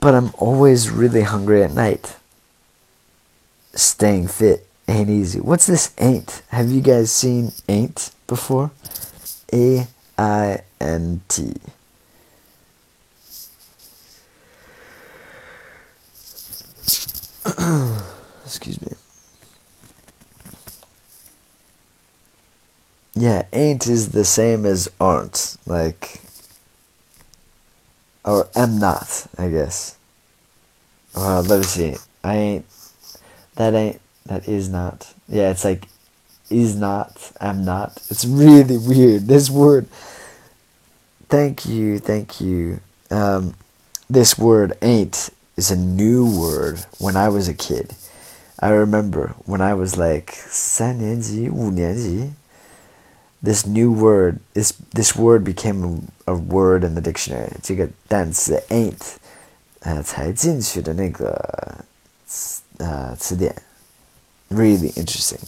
[0.00, 2.16] but I'm always really hungry at night.
[3.74, 5.40] Staying fit ain't easy.
[5.40, 6.42] What's this ain't?
[6.48, 8.70] Have you guys seen ain't before?
[9.52, 9.86] A
[10.18, 11.54] I N T.
[18.44, 18.92] Excuse me.
[23.14, 25.56] Yeah, ain't is the same as aren't.
[25.66, 26.20] Like,
[28.24, 29.96] or am not, I guess.
[31.14, 31.96] Well, let me see.
[32.22, 32.66] I ain't.
[33.54, 35.13] That ain't That is not.
[35.27, 35.87] Yeah, it's like
[36.51, 37.97] is not, am not.
[38.09, 39.27] It's really weird.
[39.27, 39.87] This word.
[41.29, 42.81] Thank you, thank you.
[43.09, 43.55] Um,
[44.09, 47.95] this word ain't is a new word when I was a kid.
[48.59, 52.33] I remember when I was like 三年级,五年级,
[53.41, 57.53] this new word, this, this word became a, a word in the dictionary.
[57.63, 59.15] 这个单词 ain't
[59.79, 61.83] 呃才进去的那个
[62.77, 63.55] 呃词典
[64.50, 65.40] really interesting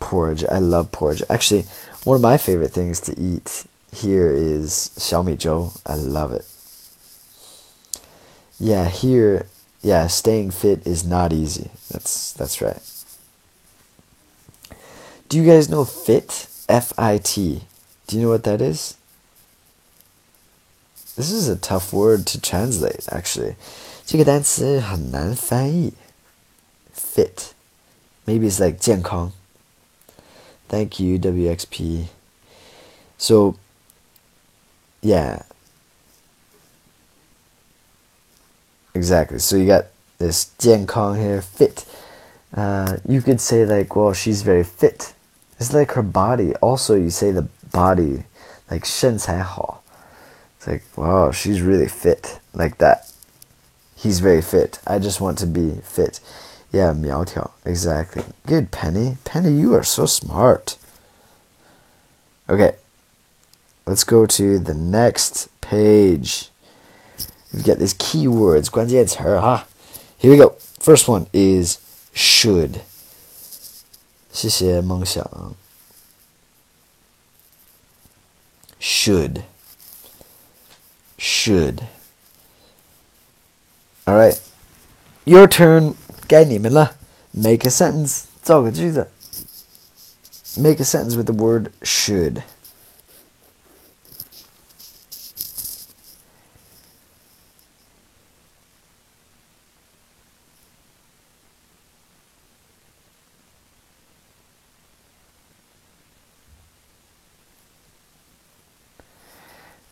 [0.00, 1.64] porridge I love porridge actually
[2.04, 6.46] one of my favorite things to eat here is xiaomi zhou I love it
[8.58, 9.46] yeah here
[9.82, 12.80] yeah staying fit is not easy that's that's right
[15.28, 16.48] do you guys know fit?
[16.70, 17.60] F I T.
[18.06, 18.97] Do you know what that is?
[21.17, 23.55] This is a tough word to translate, actually.
[24.05, 25.93] 这个单词很难翻译.
[26.95, 27.53] Fit.
[28.25, 29.31] Maybe it's like 健康.
[30.69, 32.07] Thank you, WXP.
[33.17, 33.55] So,
[35.01, 35.43] yeah.
[38.93, 39.39] Exactly.
[39.39, 39.85] So you got
[40.17, 41.85] this 健康 here, fit.
[42.55, 45.13] Uh, you could say like, well, she's very fit.
[45.59, 46.55] It's like her body.
[46.55, 48.23] Also, you say the body,
[48.69, 49.83] like 身材好.
[50.67, 52.39] It's like, wow, she's really fit.
[52.53, 53.11] Like that.
[53.95, 54.79] He's very fit.
[54.85, 56.19] I just want to be fit.
[56.71, 57.51] Yeah, 苗条.
[57.65, 58.23] Exactly.
[58.45, 59.17] Good, Penny.
[59.23, 60.77] Penny, you are so smart.
[62.49, 62.75] Okay.
[63.85, 66.49] Let's go to the next page.
[67.53, 68.69] We've got these keywords.
[68.69, 69.67] 关键词哈.
[70.17, 70.55] Here we go.
[70.79, 71.77] First one is
[72.13, 72.81] should.
[74.31, 75.55] 谢谢梦想。
[78.79, 79.43] Should.
[81.17, 81.87] Should.
[84.05, 84.39] All right.
[85.25, 85.95] Your turn.
[86.27, 86.95] 该你们了.
[87.31, 88.23] Make a sentence.
[88.41, 89.07] 造个句子.
[90.55, 92.43] Make a sentence with the word should.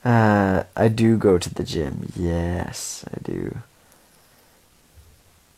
[0.04, 2.13] Uh, I do go to the gym.
[2.15, 3.59] Yes, I do.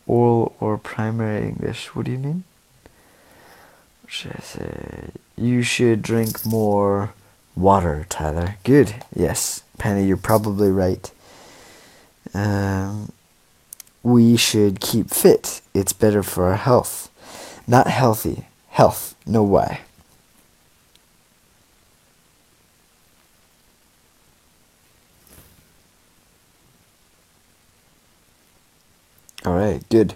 [0.07, 1.95] Oral or primary English.
[1.95, 2.45] What do you mean?
[4.07, 5.11] Should I say?
[5.37, 7.13] You should drink more
[7.57, 8.57] water, Tyler.
[8.63, 8.95] Good.
[9.15, 11.11] Yes, Penny, you're probably right.
[12.33, 13.13] Um,
[14.03, 15.61] we should keep fit.
[15.75, 17.11] It's better for our health.
[17.67, 18.47] Not healthy.
[18.71, 19.15] Health.
[19.27, 19.81] No why.
[29.49, 30.15] All right, good.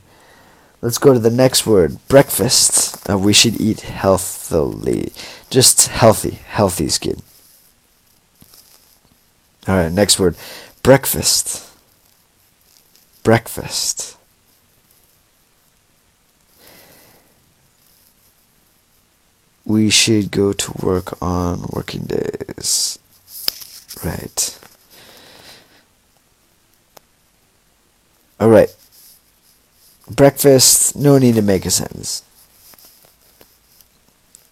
[0.82, 3.08] Let's go to the next word breakfast.
[3.08, 5.10] We should eat healthily.
[5.48, 6.32] Just healthy.
[6.48, 7.22] Healthy skin.
[9.66, 10.36] All right, next word
[10.82, 11.66] breakfast.
[13.22, 14.18] Breakfast.
[19.64, 22.98] We should go to work on working days.
[24.04, 24.58] Right.
[28.38, 28.68] All right.
[30.10, 32.22] Breakfast, no need to make a sentence.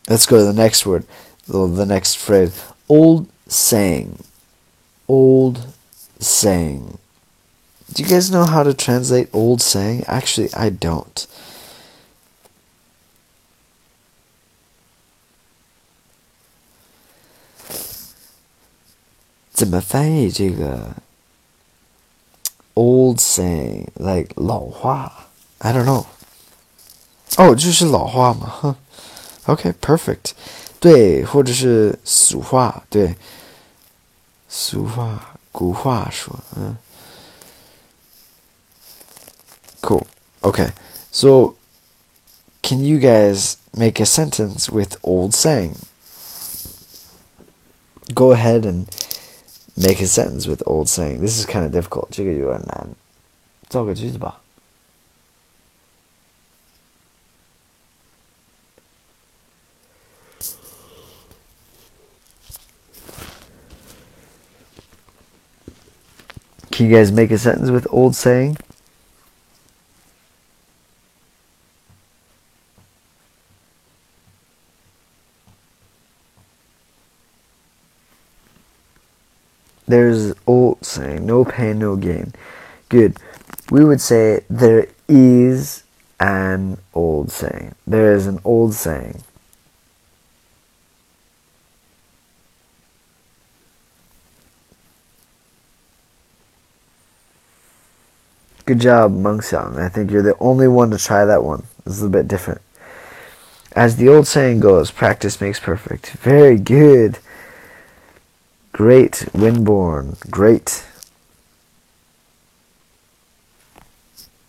[0.09, 1.07] Let's go to the next word,
[1.47, 2.65] the, the next phrase.
[2.89, 4.23] Old saying.
[5.09, 5.67] Old
[6.19, 6.99] saying.
[7.93, 10.05] Do you guys know how to translate old saying?
[10.07, 11.27] Actually, I don't.
[22.77, 25.30] old saying like 老话
[25.60, 26.06] I don't know.
[27.38, 28.76] Oh, 就是老话嘛，哼。
[29.46, 30.32] OK, perfect.
[30.80, 33.16] 对，或者是俗话，对。
[34.48, 36.78] 俗话、古话说，嗯。
[39.82, 40.06] Cool.
[40.42, 40.72] Okay.
[41.12, 41.56] So,
[42.62, 45.76] can you guys make a sentence with old saying?
[48.14, 48.86] Go ahead and
[49.76, 51.20] make a sentence with old saying.
[51.20, 52.08] This is kind of difficult.
[52.12, 52.90] 这个有点难。
[53.70, 54.42] 造个句子吧。
[66.71, 68.57] Can you guys make a sentence with old saying?
[79.87, 82.33] There's old saying, no pain, no gain.
[82.89, 83.17] Good.
[83.73, 85.83] We would say there is
[86.21, 87.75] an old saying.
[87.89, 89.25] There is an old saying.
[98.71, 99.79] Good job, Mengxiang.
[99.81, 101.65] I think you're the only one to try that one.
[101.85, 102.61] This is a bit different.
[103.75, 106.11] As the old saying goes, practice makes perfect.
[106.11, 107.19] Very good.
[108.71, 110.17] Great, Winborn.
[110.31, 110.85] Great.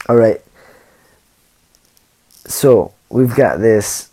[0.08, 0.40] All right.
[2.46, 4.12] So we've got this.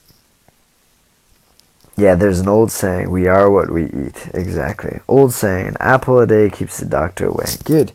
[1.98, 4.30] Yeah, there's an old saying, we are what we eat.
[4.32, 5.00] Exactly.
[5.06, 7.44] Old saying, an apple a day keeps the doctor away.
[7.62, 7.92] Good.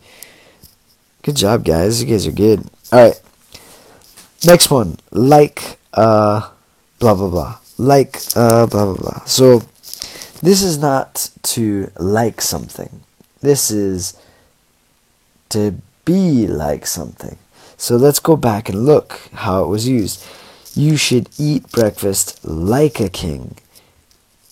[1.24, 2.03] Good job, guys.
[2.03, 2.65] You guys are good.
[2.91, 3.21] All right.
[4.45, 4.97] Next one.
[5.09, 6.49] Like, uh,
[6.99, 7.57] blah, blah, blah.
[7.78, 9.24] Like, uh, blah, blah, blah.
[9.24, 9.59] So
[10.41, 13.03] this is not to like something.
[13.39, 14.19] This is
[15.47, 17.38] to be like something.
[17.78, 20.26] So let's go back and look how it was used.
[20.76, 23.55] You should eat breakfast like a king,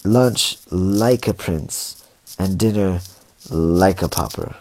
[0.05, 2.01] lunch like a prince,
[2.39, 3.01] and dinner
[3.49, 4.55] like a pauper.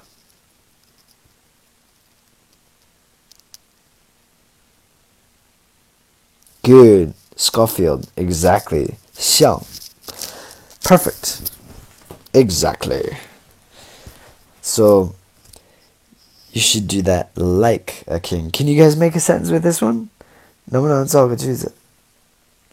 [6.62, 7.14] Good.
[7.36, 8.06] Schofield.
[8.16, 8.96] Exactly.
[9.14, 9.62] 像
[10.84, 11.50] Perfect.
[12.34, 13.16] Exactly.
[14.60, 15.14] So
[16.52, 18.50] you should do that like a king.
[18.50, 20.10] Can you guys make a sentence with this one?
[20.70, 21.40] No, no, it's all good.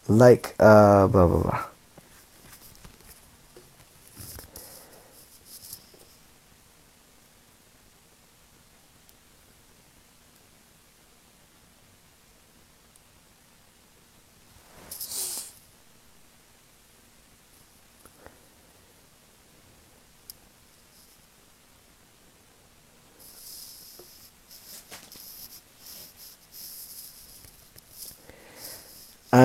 [0.08, 1.64] Like uh blah blah blah.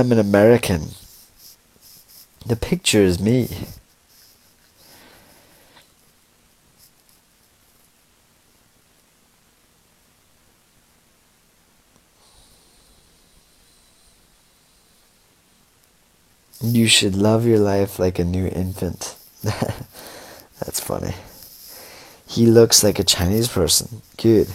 [0.03, 0.89] I'm an American.
[2.45, 3.47] The picture is me.
[16.61, 19.15] You should love your life like a new infant.
[19.41, 21.13] That's funny.
[22.27, 24.01] He looks like a Chinese person.
[24.17, 24.49] Good.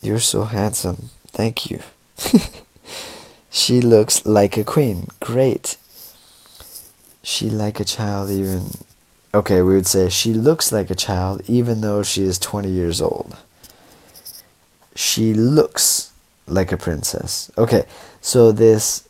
[0.00, 1.10] You're so handsome.
[1.28, 1.78] Thank you.
[3.51, 5.07] She looks like a queen.
[5.19, 5.77] Great.
[7.23, 8.71] She like a child even
[9.33, 13.01] Okay, we would say she looks like a child even though she is 20 years
[13.01, 13.35] old.
[14.95, 16.11] She looks
[16.47, 17.51] like a princess.
[17.57, 17.85] Okay,
[18.21, 19.07] so this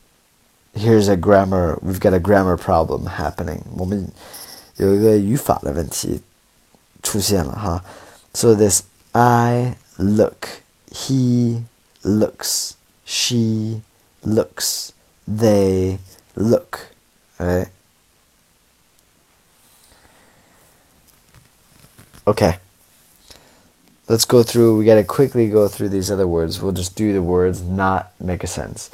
[0.73, 3.63] here's a grammar we've got a grammar problem happening.
[3.77, 4.11] 我们
[4.77, 6.21] 有一个语法的问题
[7.03, 7.85] 出现了哈。
[8.33, 8.83] So this
[9.13, 11.63] I look, he
[12.03, 12.71] looks,
[13.05, 13.81] she
[14.24, 14.92] looks
[15.26, 15.98] they
[16.34, 16.88] look,
[17.38, 17.68] right?
[22.26, 22.58] Okay.
[24.08, 26.60] Let's go through, we gotta quickly go through these other words.
[26.60, 28.90] We'll just do the words, not make a sense.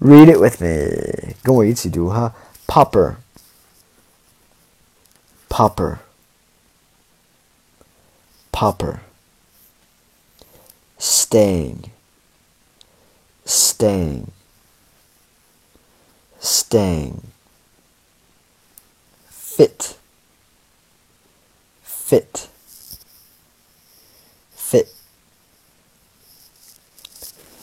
[0.00, 1.34] Read it with me.
[1.42, 2.34] 跟我一起读哈。
[2.66, 3.16] Pauper.
[5.48, 5.98] Pauper.
[8.52, 9.00] Pauper.
[10.98, 11.90] Staying.
[13.46, 14.35] Staying
[16.46, 17.22] staying.
[19.28, 19.96] Fit.
[21.82, 22.48] Fit.
[24.50, 24.94] Fit.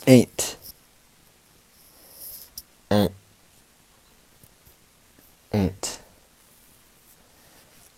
[0.06, 0.56] Ain't
[2.90, 3.12] ain't
[5.52, 6.00] ain't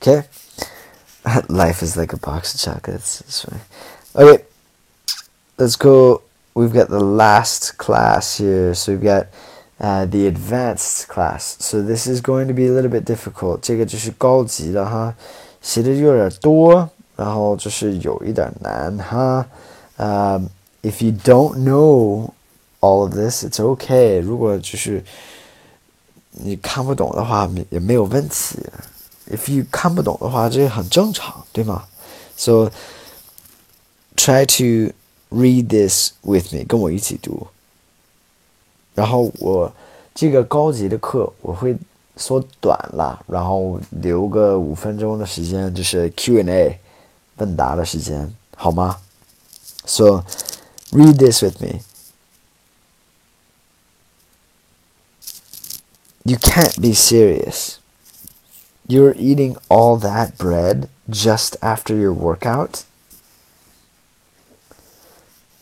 [0.01, 0.28] okay.
[1.49, 3.18] Life is like a box of chocolates.
[3.18, 3.61] That's right
[4.16, 4.45] okay.
[5.59, 6.22] Let's go.
[6.55, 8.74] We've got the last class here.
[8.74, 9.28] So we've got
[9.80, 11.58] uh, the advanced class.
[11.60, 13.60] So this is going to be a little bit difficult.
[13.62, 15.14] 这个就是高级的哈，
[15.62, 19.46] 写的有点多，然后就是有一点难哈。
[19.98, 20.48] Um,
[20.82, 22.32] if you don't know
[22.80, 24.20] all of this, it's okay.
[24.20, 25.04] 如果就是
[26.32, 28.58] 你看不懂的话，也没有问题。
[29.30, 31.84] If you 看不懂的话，这很正常，对吗？
[32.36, 32.72] So
[34.16, 34.94] try to
[35.30, 37.48] read this with me，跟我一起读。
[38.96, 39.72] 然后我
[40.14, 41.78] 这个高级的课我会
[42.18, 46.80] 缩短了，然后留个五分钟的时间，就是 Q&A
[47.38, 49.00] 问答的时间，好吗？
[49.86, 50.24] So
[50.92, 51.82] read this with me.
[56.24, 57.78] You can't be serious.
[58.88, 62.84] You're eating all that bread just after your workout?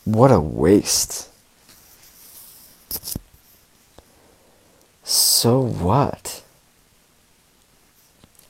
[0.04, 1.28] What a waste.
[5.04, 6.44] So what?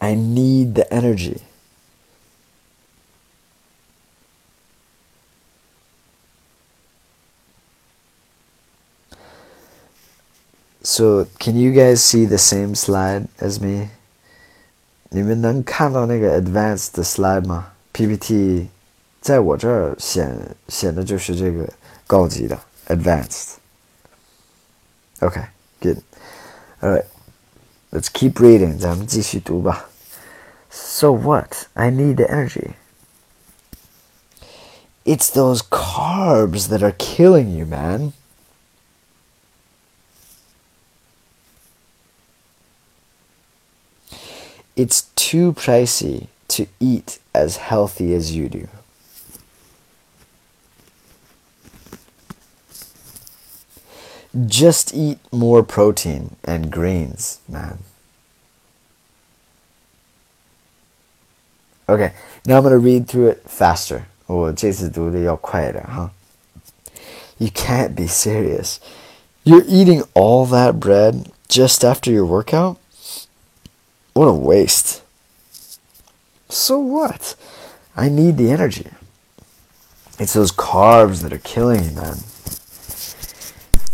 [0.02, 1.42] I need the energy.
[10.82, 13.90] So, can you guys see the same slide as me?
[15.10, 17.74] 你们能看到那个 advanced 的 slide 吗？
[17.92, 18.70] PPT
[19.22, 21.68] 在我这儿显显的就是这个
[22.08, 22.58] 高级的
[22.88, 25.46] advanced。Okay,
[26.84, 26.88] good.
[26.88, 27.06] All right,
[27.92, 28.78] let's keep reading.
[28.78, 29.90] 咱们继续读吧。
[30.70, 31.68] So what?
[31.74, 32.76] I need the energy.
[35.06, 38.14] It's those carbs that are killing you, man.
[44.76, 48.68] It's too pricey to eat as healthy as you do.
[54.47, 57.79] Just eat more protein and greens, man.
[61.89, 62.13] Okay,
[62.47, 64.07] now I'm going to read through it faster.
[64.29, 64.47] Oh,
[67.39, 68.81] you can't be serious.
[69.45, 72.79] You're eating all that bread just after your workout?
[74.15, 75.03] What a waste.
[76.49, 77.37] So what?
[77.97, 78.89] I need the energy.
[80.19, 82.17] It's those carbs that are killing me, man.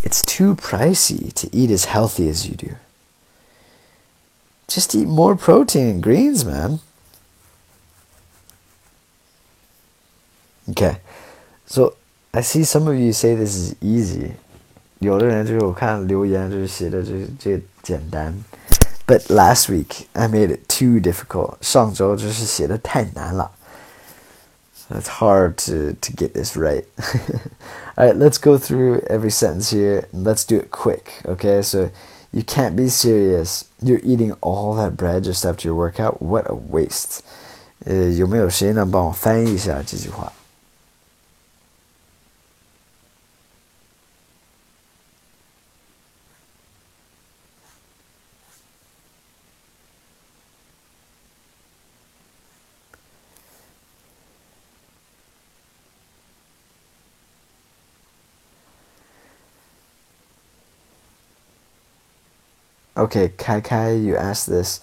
[0.10, 2.76] It's too pricey to eat as healthy as you do.
[4.68, 6.80] Just eat more protein and greens, man.
[10.70, 10.98] Okay,
[11.66, 11.96] so
[12.34, 14.34] I see some of you say this is easy.
[15.00, 18.34] 有的人就是我看留言就是写的这这简单。
[19.08, 21.58] but last week I made it too difficult.
[21.62, 23.52] 上周就是写的太难了。
[24.90, 26.86] It's hard to, to get this right.
[27.98, 30.08] All right, let's go through every sentence here.
[30.12, 31.22] And let's do it quick.
[31.26, 31.90] Okay, so
[32.32, 33.66] you can't be serious.
[33.82, 36.22] You're eating all that bread just after your workout.
[36.22, 37.24] What a waste.
[37.86, 40.32] 呃，有没有谁能帮我翻译一下这句话
[63.01, 64.81] ？Okay, Kai Kai, you asked this.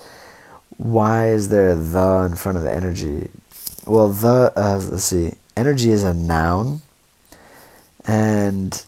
[0.78, 3.30] Why is there the in front of the energy?
[3.86, 6.82] Well, the, uh, let's see, energy is a noun.
[8.06, 8.84] And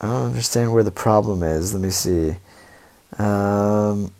[0.00, 1.74] I don't understand where the problem is.
[1.74, 2.36] Let me see.
[3.18, 4.10] Um,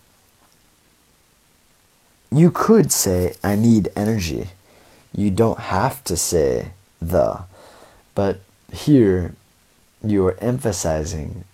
[2.30, 4.48] you could say, I need energy.
[5.14, 7.44] You don't have to say the.
[8.14, 8.40] But
[8.70, 9.34] here,
[10.02, 11.44] you are emphasizing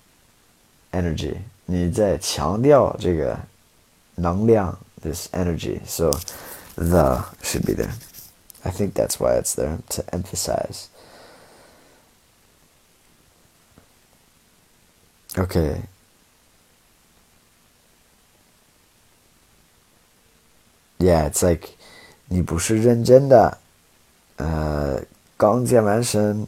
[0.92, 1.38] energy.
[1.66, 3.38] 你在强调这个
[4.16, 5.80] 能量 this energy.
[5.86, 6.12] So
[6.76, 7.94] the should be there.
[8.64, 10.88] I think that's why it's there to emphasize.
[15.38, 15.82] Okay.
[20.98, 21.70] Yeah, it's like
[22.28, 23.58] 你不是认真的，
[24.38, 25.02] 呃，
[25.38, 26.48] 刚健完身。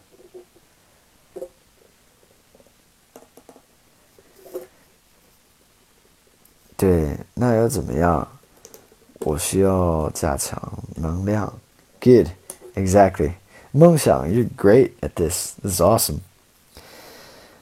[6.81, 8.27] 对，那又怎么样？
[9.19, 10.59] 我需要加强
[10.95, 11.53] 能量。
[11.99, 12.31] Good,
[12.73, 13.33] exactly.
[13.71, 15.53] you're great at this.
[15.61, 16.21] This is awesome.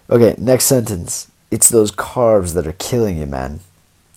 [0.08, 1.28] Okay, next sentence.
[1.52, 3.60] It's those carbs that are killing you, man.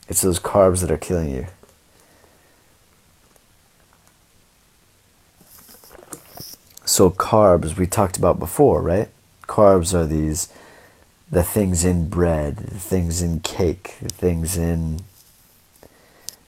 [0.08, 1.46] It's those carbs that are killing you.
[6.84, 9.08] So carbs we talked about before, right?
[9.48, 10.48] Carbs are these
[11.31, 15.01] the things in bread, the things in cake, the things in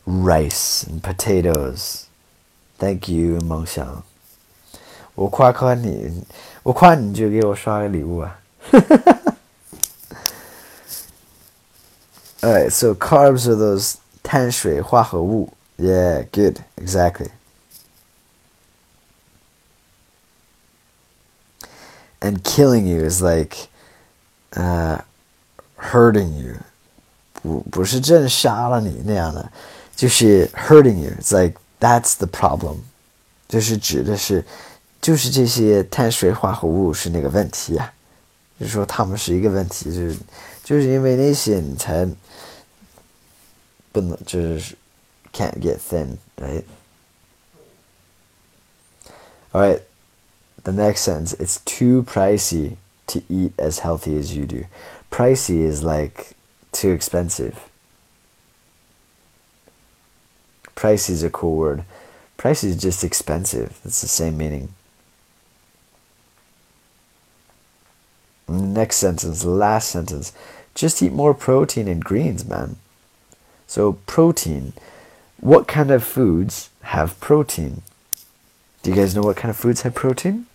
[0.06, 2.06] rice and potatoes.
[2.78, 4.04] Thank you, 梦想。
[5.16, 6.24] 我夸夸你，
[6.64, 8.40] 我夸你就给我刷个礼物啊。
[12.42, 15.52] Alright, so carbs are those 碳水化合物.
[15.78, 17.32] Yeah, good, exactly.
[22.22, 23.68] And killing you is like
[24.54, 25.00] uh,
[25.78, 26.56] hurting you.
[27.42, 29.52] 不不是真杀了你那样的，
[29.96, 31.12] 就是 hurting you.
[31.22, 32.78] It's like that's the problem.
[33.48, 34.46] 就是指的是，
[35.02, 37.94] 就是这些碳水化合物是那个问题啊。
[38.60, 40.18] 就是说他们是一个问题，就是
[40.64, 42.06] 就是因为那些你才
[43.92, 44.76] 不能就是
[45.34, 46.64] can't get thin, right?
[49.52, 49.82] All right.
[50.62, 52.76] The next sentence, it's too pricey
[53.09, 54.67] to eat as healthy as you do.
[55.11, 56.33] Pricey is like
[56.73, 57.69] too expensive.
[60.75, 61.85] Pricey is a cool word.
[62.37, 63.79] Pricey is just expensive.
[63.85, 64.75] It's the same meaning.
[68.49, 70.33] Next sentence, last sentence,
[70.75, 72.77] just eat more protein and greens, man.
[73.67, 74.75] So, protein.
[75.41, 77.83] What kind of foods have protein?
[78.83, 80.47] Do you guys know what kind of foods have protein?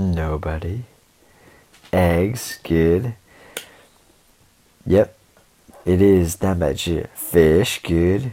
[0.00, 0.84] Nobody.
[1.92, 3.12] Eggs, good.
[4.86, 5.14] Yep,
[5.84, 6.88] it is damage.
[7.14, 8.32] Fish, good.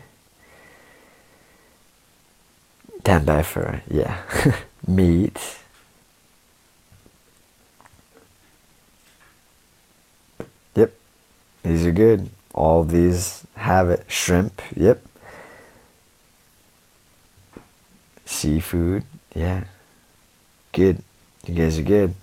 [3.02, 4.22] Dambafer, yeah.
[4.88, 5.58] Meat.
[10.76, 10.94] Yep,
[11.64, 12.30] these are good.
[12.54, 14.06] All these have it.
[14.08, 15.06] Shrimp, yep.
[18.24, 19.04] Seafood,
[19.36, 19.66] yeah.
[20.72, 21.04] Good.
[21.48, 22.14] You guys are good.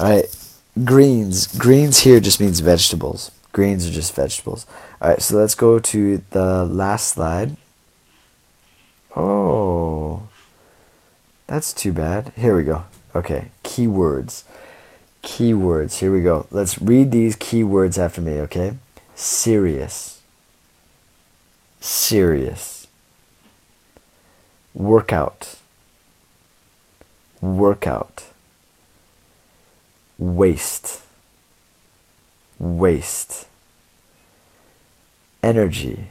[0.00, 0.36] All right.
[0.84, 1.46] Greens.
[1.58, 3.30] Greens here just means vegetables.
[3.52, 4.66] Greens are just vegetables.
[5.02, 5.20] All right.
[5.20, 7.56] So let's go to the last slide.
[9.14, 10.28] Oh,
[11.46, 12.32] that's too bad.
[12.36, 12.84] Here we go.
[13.14, 13.50] Okay.
[13.64, 14.44] Keywords.
[15.22, 15.98] Keywords.
[15.98, 16.46] Here we go.
[16.50, 18.78] Let's read these keywords after me, okay?
[19.14, 20.22] Serious.
[21.80, 22.86] Serious.
[24.72, 25.56] Workout.
[27.42, 28.29] Workout
[30.20, 31.00] waste,
[32.58, 33.46] waste,
[35.42, 36.08] energy,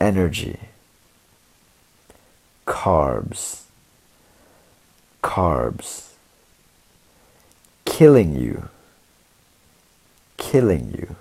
[0.00, 0.58] energy,
[2.66, 3.64] carbs,
[5.22, 6.12] carbs,
[7.84, 8.70] killing you,
[10.38, 11.16] killing you,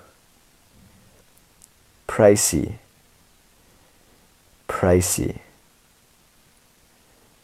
[2.07, 2.75] pricey,
[4.69, 5.39] pricey,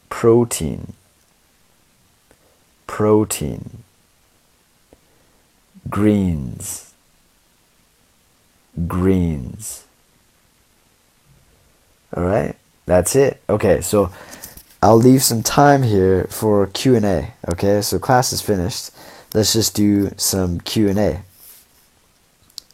[0.08, 0.94] protein,
[2.99, 3.83] protein,
[5.89, 6.93] greens,
[8.87, 9.85] greens.
[12.17, 13.41] All right, that's it.
[13.49, 14.11] Okay, so
[14.81, 17.35] I'll leave some time here for Q&A.
[17.49, 18.91] Okay, so class is finished.
[19.33, 21.23] Let's just do some Q&A.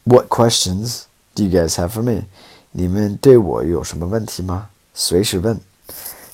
[0.05, 2.27] What questions do you guys have for me?
[2.73, 4.71] 你们对我有什么问题吗？
[4.93, 5.61] 随时问，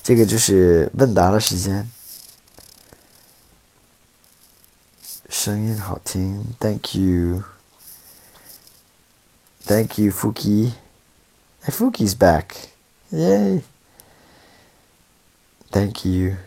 [0.03, 1.89] 这个就是问答的时间。
[5.31, 7.43] 声音好听，Thank you.
[9.65, 10.73] Thank you, Fuki.
[11.63, 12.69] Hey, Fuki's back.
[13.11, 13.63] Yay.
[15.71, 16.37] Thank you.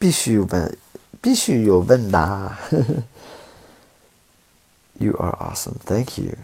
[0.00, 0.46] Bishu
[1.22, 2.58] 必须有问答。
[4.98, 5.76] you are awesome.
[5.84, 6.36] Thank you.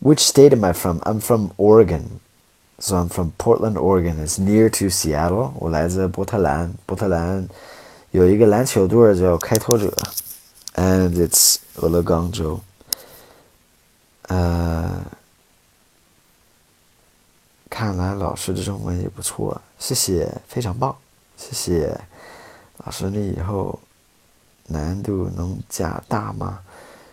[0.00, 1.00] Which state am I from?
[1.00, 2.20] I'm from Oregon.
[2.78, 4.24] So I'm from Portland, Oregon.
[4.24, 5.52] It's near to Seattle.
[5.56, 6.72] 我来自波特兰。
[6.86, 7.48] 波特兰
[8.12, 9.92] 有一个篮球队叫开拓者，
[10.74, 12.60] and it's 俄勒冈州。
[14.28, 15.04] 呃，
[17.68, 20.96] 看来老师的中文也不错，谢谢，非常棒。
[21.43, 21.99] 谢谢
[22.77, 23.77] 老师，你以后
[24.67, 26.61] 难度能加大吗？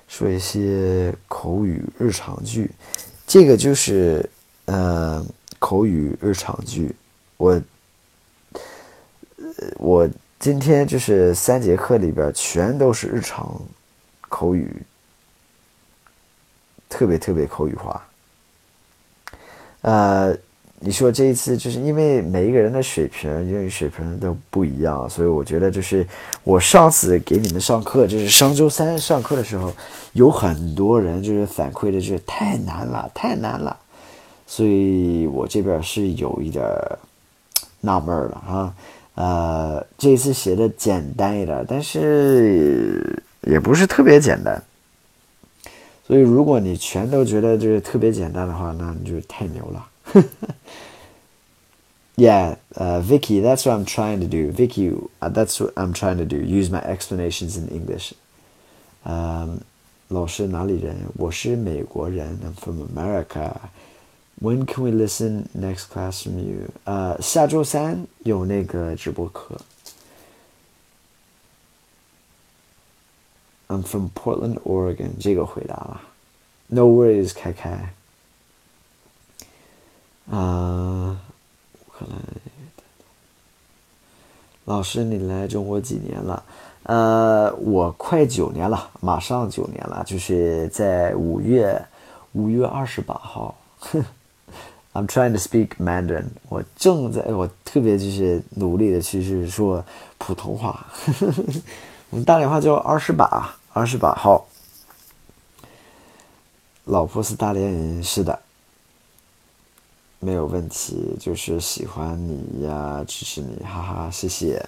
[0.07, 2.71] 说一些口语日常句，
[3.27, 4.29] 这个就是
[4.67, 5.25] 呃
[5.59, 6.95] 口语日常句。
[7.39, 7.61] 我
[9.79, 10.09] 我
[10.39, 13.61] 今天就是三节课里边全都是日常
[14.29, 14.81] 口语，
[16.89, 18.07] 特别特别口语化。
[19.81, 20.37] 呃，
[20.83, 26.07] 你说这一次就是因为每一个人的水平英语水平都不一样，所以我觉得就是
[26.43, 29.71] 我上次给你们上课，就是上周三上课的时候，
[30.15, 33.77] 有很多人就是反馈的就是太难了，太难了。
[34.47, 36.67] 所以我这边是有一点
[37.83, 38.75] 纳闷了哈，
[39.17, 44.63] 呃，这次写的简单一点，但是也不是特别简单。
[46.07, 49.87] 所以如果你全都觉得就是特别简单的话，那你就太牛了。
[52.16, 54.52] yeah, uh, Vicky, that's what I'm trying to do.
[54.52, 56.38] Vicky, uh, that's what I'm trying to do.
[56.38, 58.14] Use my explanations in English.
[59.04, 59.62] Um,
[60.08, 60.96] 老师哪里人？
[61.18, 62.40] 我是美国人。
[62.44, 63.54] I'm from America.
[64.42, 66.70] When can we listen next class from you？
[66.84, 69.60] 呃，下周三有那个直播课。
[73.68, 75.12] I'm from Portland, Oregon。
[75.20, 76.02] 这个回答了。
[76.68, 77.94] No worries，开开。
[80.31, 81.19] 啊，
[81.93, 82.17] 可能
[84.65, 86.43] 老师，你来中国几年了？
[86.85, 91.85] 呃，我快九年了，马上九年了，就是在五月
[92.33, 93.55] 五月二十八号。
[94.93, 96.25] I'm trying to speak Mandarin。
[96.49, 99.85] 我正在，我特别就是努力的去是说
[100.19, 100.87] 普通话。
[102.11, 104.47] 我们大连话叫二十八，二十八号。
[106.87, 108.37] 老婆是大连人，是的，
[110.21, 111.17] 没有问题。
[111.19, 114.65] 就是喜欢你呀，支持你，哈哈，谢谢。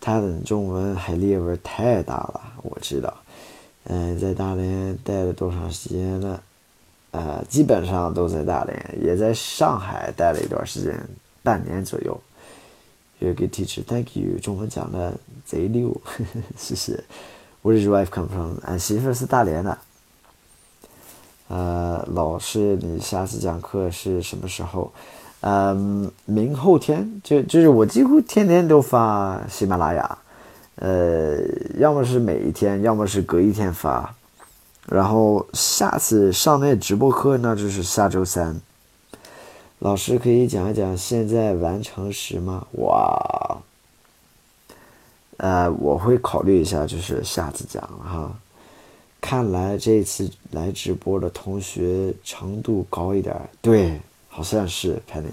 [0.00, 3.14] 他的中文还裂纹太大了，我知道。
[3.84, 6.42] 嗯，在大连待了多长时间了？
[7.12, 11.08] 呃，基本上都在大连，也在上海待了一段时间，
[11.42, 12.20] 半年左右。
[13.20, 14.38] You're a good teacher, thank you。
[14.38, 15.14] 中文讲的
[15.46, 15.98] 贼溜，
[16.58, 17.02] 谢谢。
[17.62, 18.58] Where does your wife come from？
[18.64, 19.78] 俺媳妇是大连的。
[21.48, 24.92] 呃，老师，你下次讲课是什么时候？
[25.42, 30.18] 嗯，明后天，就就是我几乎天天都发喜马拉雅，
[30.76, 31.36] 呃，
[31.78, 34.12] 要么是每一天，要么是隔一天发。
[34.88, 38.60] 然后下次上那直播课，那就是下周三。
[39.78, 42.66] 老师可以讲一讲现在完成时吗？
[42.72, 43.58] 哇，
[45.36, 48.32] 呃，我会考虑一下，就是下次讲哈。
[49.28, 55.24] 看来这次来直播的同学程度高一点，对，好像是 Penny。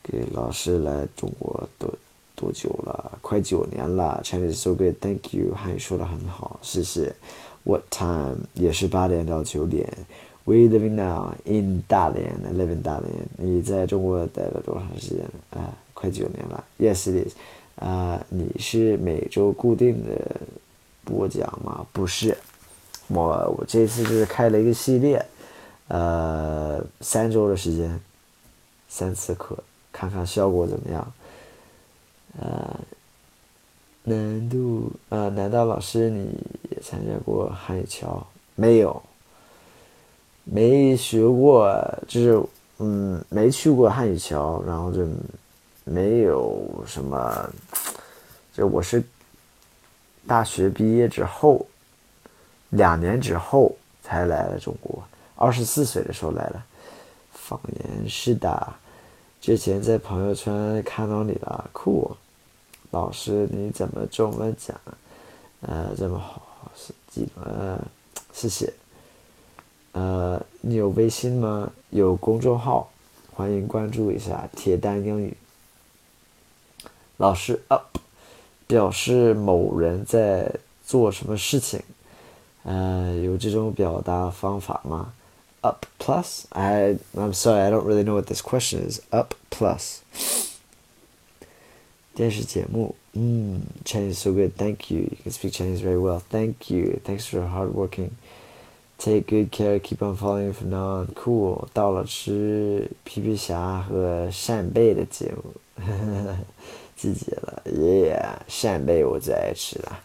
[0.00, 1.92] 给老师来中国多
[2.36, 3.18] 多久了？
[3.20, 4.20] 快九年了。
[4.22, 7.12] Chinese so good，Thank you，汉语说的很好，谢谢。
[7.64, 9.92] What time 也是八点到九点。
[10.44, 13.10] We living now in 大连，live in 大连。
[13.36, 15.24] 你在中国待了多长时间？
[15.60, 16.64] 啊，快九年了。
[16.78, 17.34] Yes it is。
[17.74, 20.40] 啊，你是每周固定的
[21.04, 21.84] 播讲吗？
[21.92, 22.38] 不是，
[23.12, 25.24] 我我这次就是开了一个系列，
[25.88, 28.00] 呃，三周的时间，
[28.88, 29.56] 三次课，
[29.92, 31.12] 看看效果怎么样。
[32.40, 32.80] 呃。
[34.02, 35.28] 难度呃？
[35.28, 36.34] 难道老师你
[36.70, 38.26] 也参加过汉语桥？
[38.54, 39.00] 没有，
[40.42, 41.70] 没学过，
[42.08, 42.42] 就是
[42.78, 45.06] 嗯，没去过汉语桥，然后就
[45.84, 47.52] 没有什么。
[48.54, 49.04] 就我是
[50.26, 51.64] 大学毕业之后，
[52.70, 55.02] 两年之后才来了中国，
[55.36, 56.64] 二十四岁的时候来了。
[57.32, 58.74] 方言是的，
[59.40, 62.16] 之前在朋友圈看到你了，酷。
[62.92, 64.76] 老师，你怎么中文讲？
[65.60, 67.80] 呃，这么好，是记得，
[68.32, 68.72] 谢谢。
[69.92, 71.70] 呃，你有微信吗？
[71.90, 72.90] 有公众号，
[73.32, 75.36] 欢迎关注一下“铁蛋英语”。
[77.18, 77.98] 老师 up
[78.66, 80.50] 表示某人在
[80.86, 81.82] 做什么事情，
[82.63, 85.13] 呃，有这种表达方法吗？
[85.61, 89.01] Up plus I I'm sorry I don't really know what this question is.
[89.09, 89.99] Up plus.
[92.13, 94.51] 电视节目，嗯，Chinese so good.
[94.55, 95.01] Thank you.
[95.01, 96.21] You can speak Chinese very well.
[96.29, 96.99] Thank you.
[97.03, 98.11] Thanks for hard working.
[98.97, 99.79] Take good care.
[99.79, 101.07] Keep on following from now on.
[101.13, 101.67] Cool.
[101.73, 105.51] 到了吃皮皮虾和扇贝的节目，
[106.95, 109.99] 季节了，Yeah，扇贝我最爱吃了。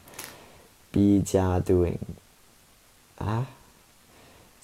[0.90, 1.98] B 加 doing
[3.18, 3.45] 啊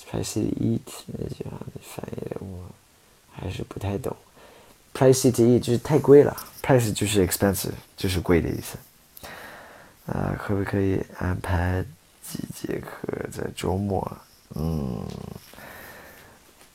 [0.10, 2.66] ，price it，eat 那句话你翻译的我
[3.32, 4.16] 还是不太懂。
[4.94, 8.78] Pricey to eat 就是太贵了，price 就是 expensive，就是贵的意思。
[10.06, 11.82] 啊，可不可以安排
[12.22, 14.06] 几节课在周末？
[14.56, 15.00] 嗯，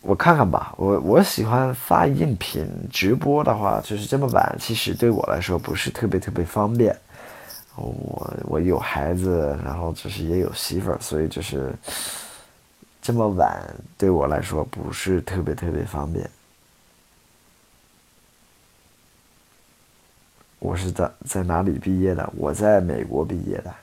[0.01, 6.99] 我看看吧，我我喜欢发音频直播的话，就是这么晚，其实对我来说不是特别特别方便。
[7.76, 11.74] 我我有孩子，然后就是也有媳妇儿，所以就是
[13.01, 13.64] 这么晚
[13.97, 16.30] 对我来说不是特别特别方便。
[20.59, 22.30] 我是在在哪里毕业的？
[22.36, 23.74] 我在美国毕业的。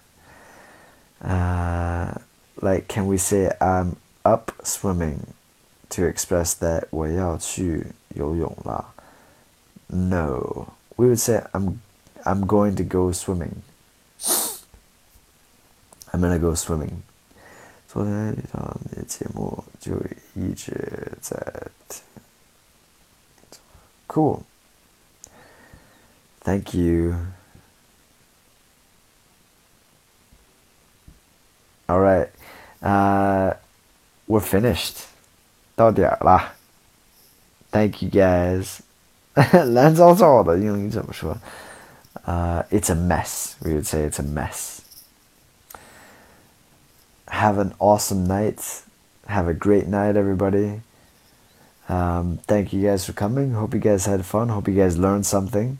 [1.21, 2.21] 呃，
[2.57, 5.19] like can we say I'm up swimming
[5.91, 8.85] to express that 我要去游泳了？
[9.89, 11.79] No, we would say I'm
[12.23, 13.51] I'm going to go swimming.
[16.11, 17.03] I'm gonna go swimming.
[17.87, 19.95] 昨天一场节目就
[20.35, 21.37] 一直在
[21.89, 22.03] 听。
[24.09, 24.43] Cool.
[26.43, 27.17] Thank you.
[31.89, 32.29] All right.
[32.83, 33.55] Uh,
[34.27, 35.05] we're finished.
[35.75, 36.55] 到点儿了。
[37.71, 38.81] Thank you guys.
[39.73, 41.37] 蓝糟糟的英语怎么说
[42.27, 43.57] ？uh, it's a mess.
[43.63, 44.83] We would say it's a mess.
[47.29, 48.83] Have an awesome night.
[49.27, 50.81] Have a great night, everybody.
[51.89, 53.53] Um, thank you guys for coming.
[53.53, 54.49] Hope you guys had fun.
[54.49, 55.79] Hope you guys learned something.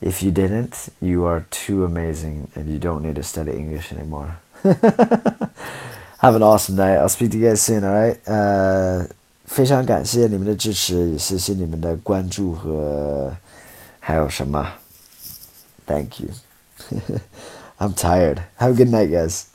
[0.00, 4.38] If you didn't, you are too amazing and you don't need to study English anymore.
[6.18, 6.96] Have an awesome night.
[6.96, 8.18] I'll speak to you guys soon, alright?
[8.24, 9.08] 呃，
[9.46, 13.36] 非常感谢你们的支持，也谢谢你们的关注和
[14.00, 14.66] 还有什么。
[15.85, 16.31] Thank you.
[17.79, 18.43] I'm tired.
[18.57, 19.52] Have a good night, guys.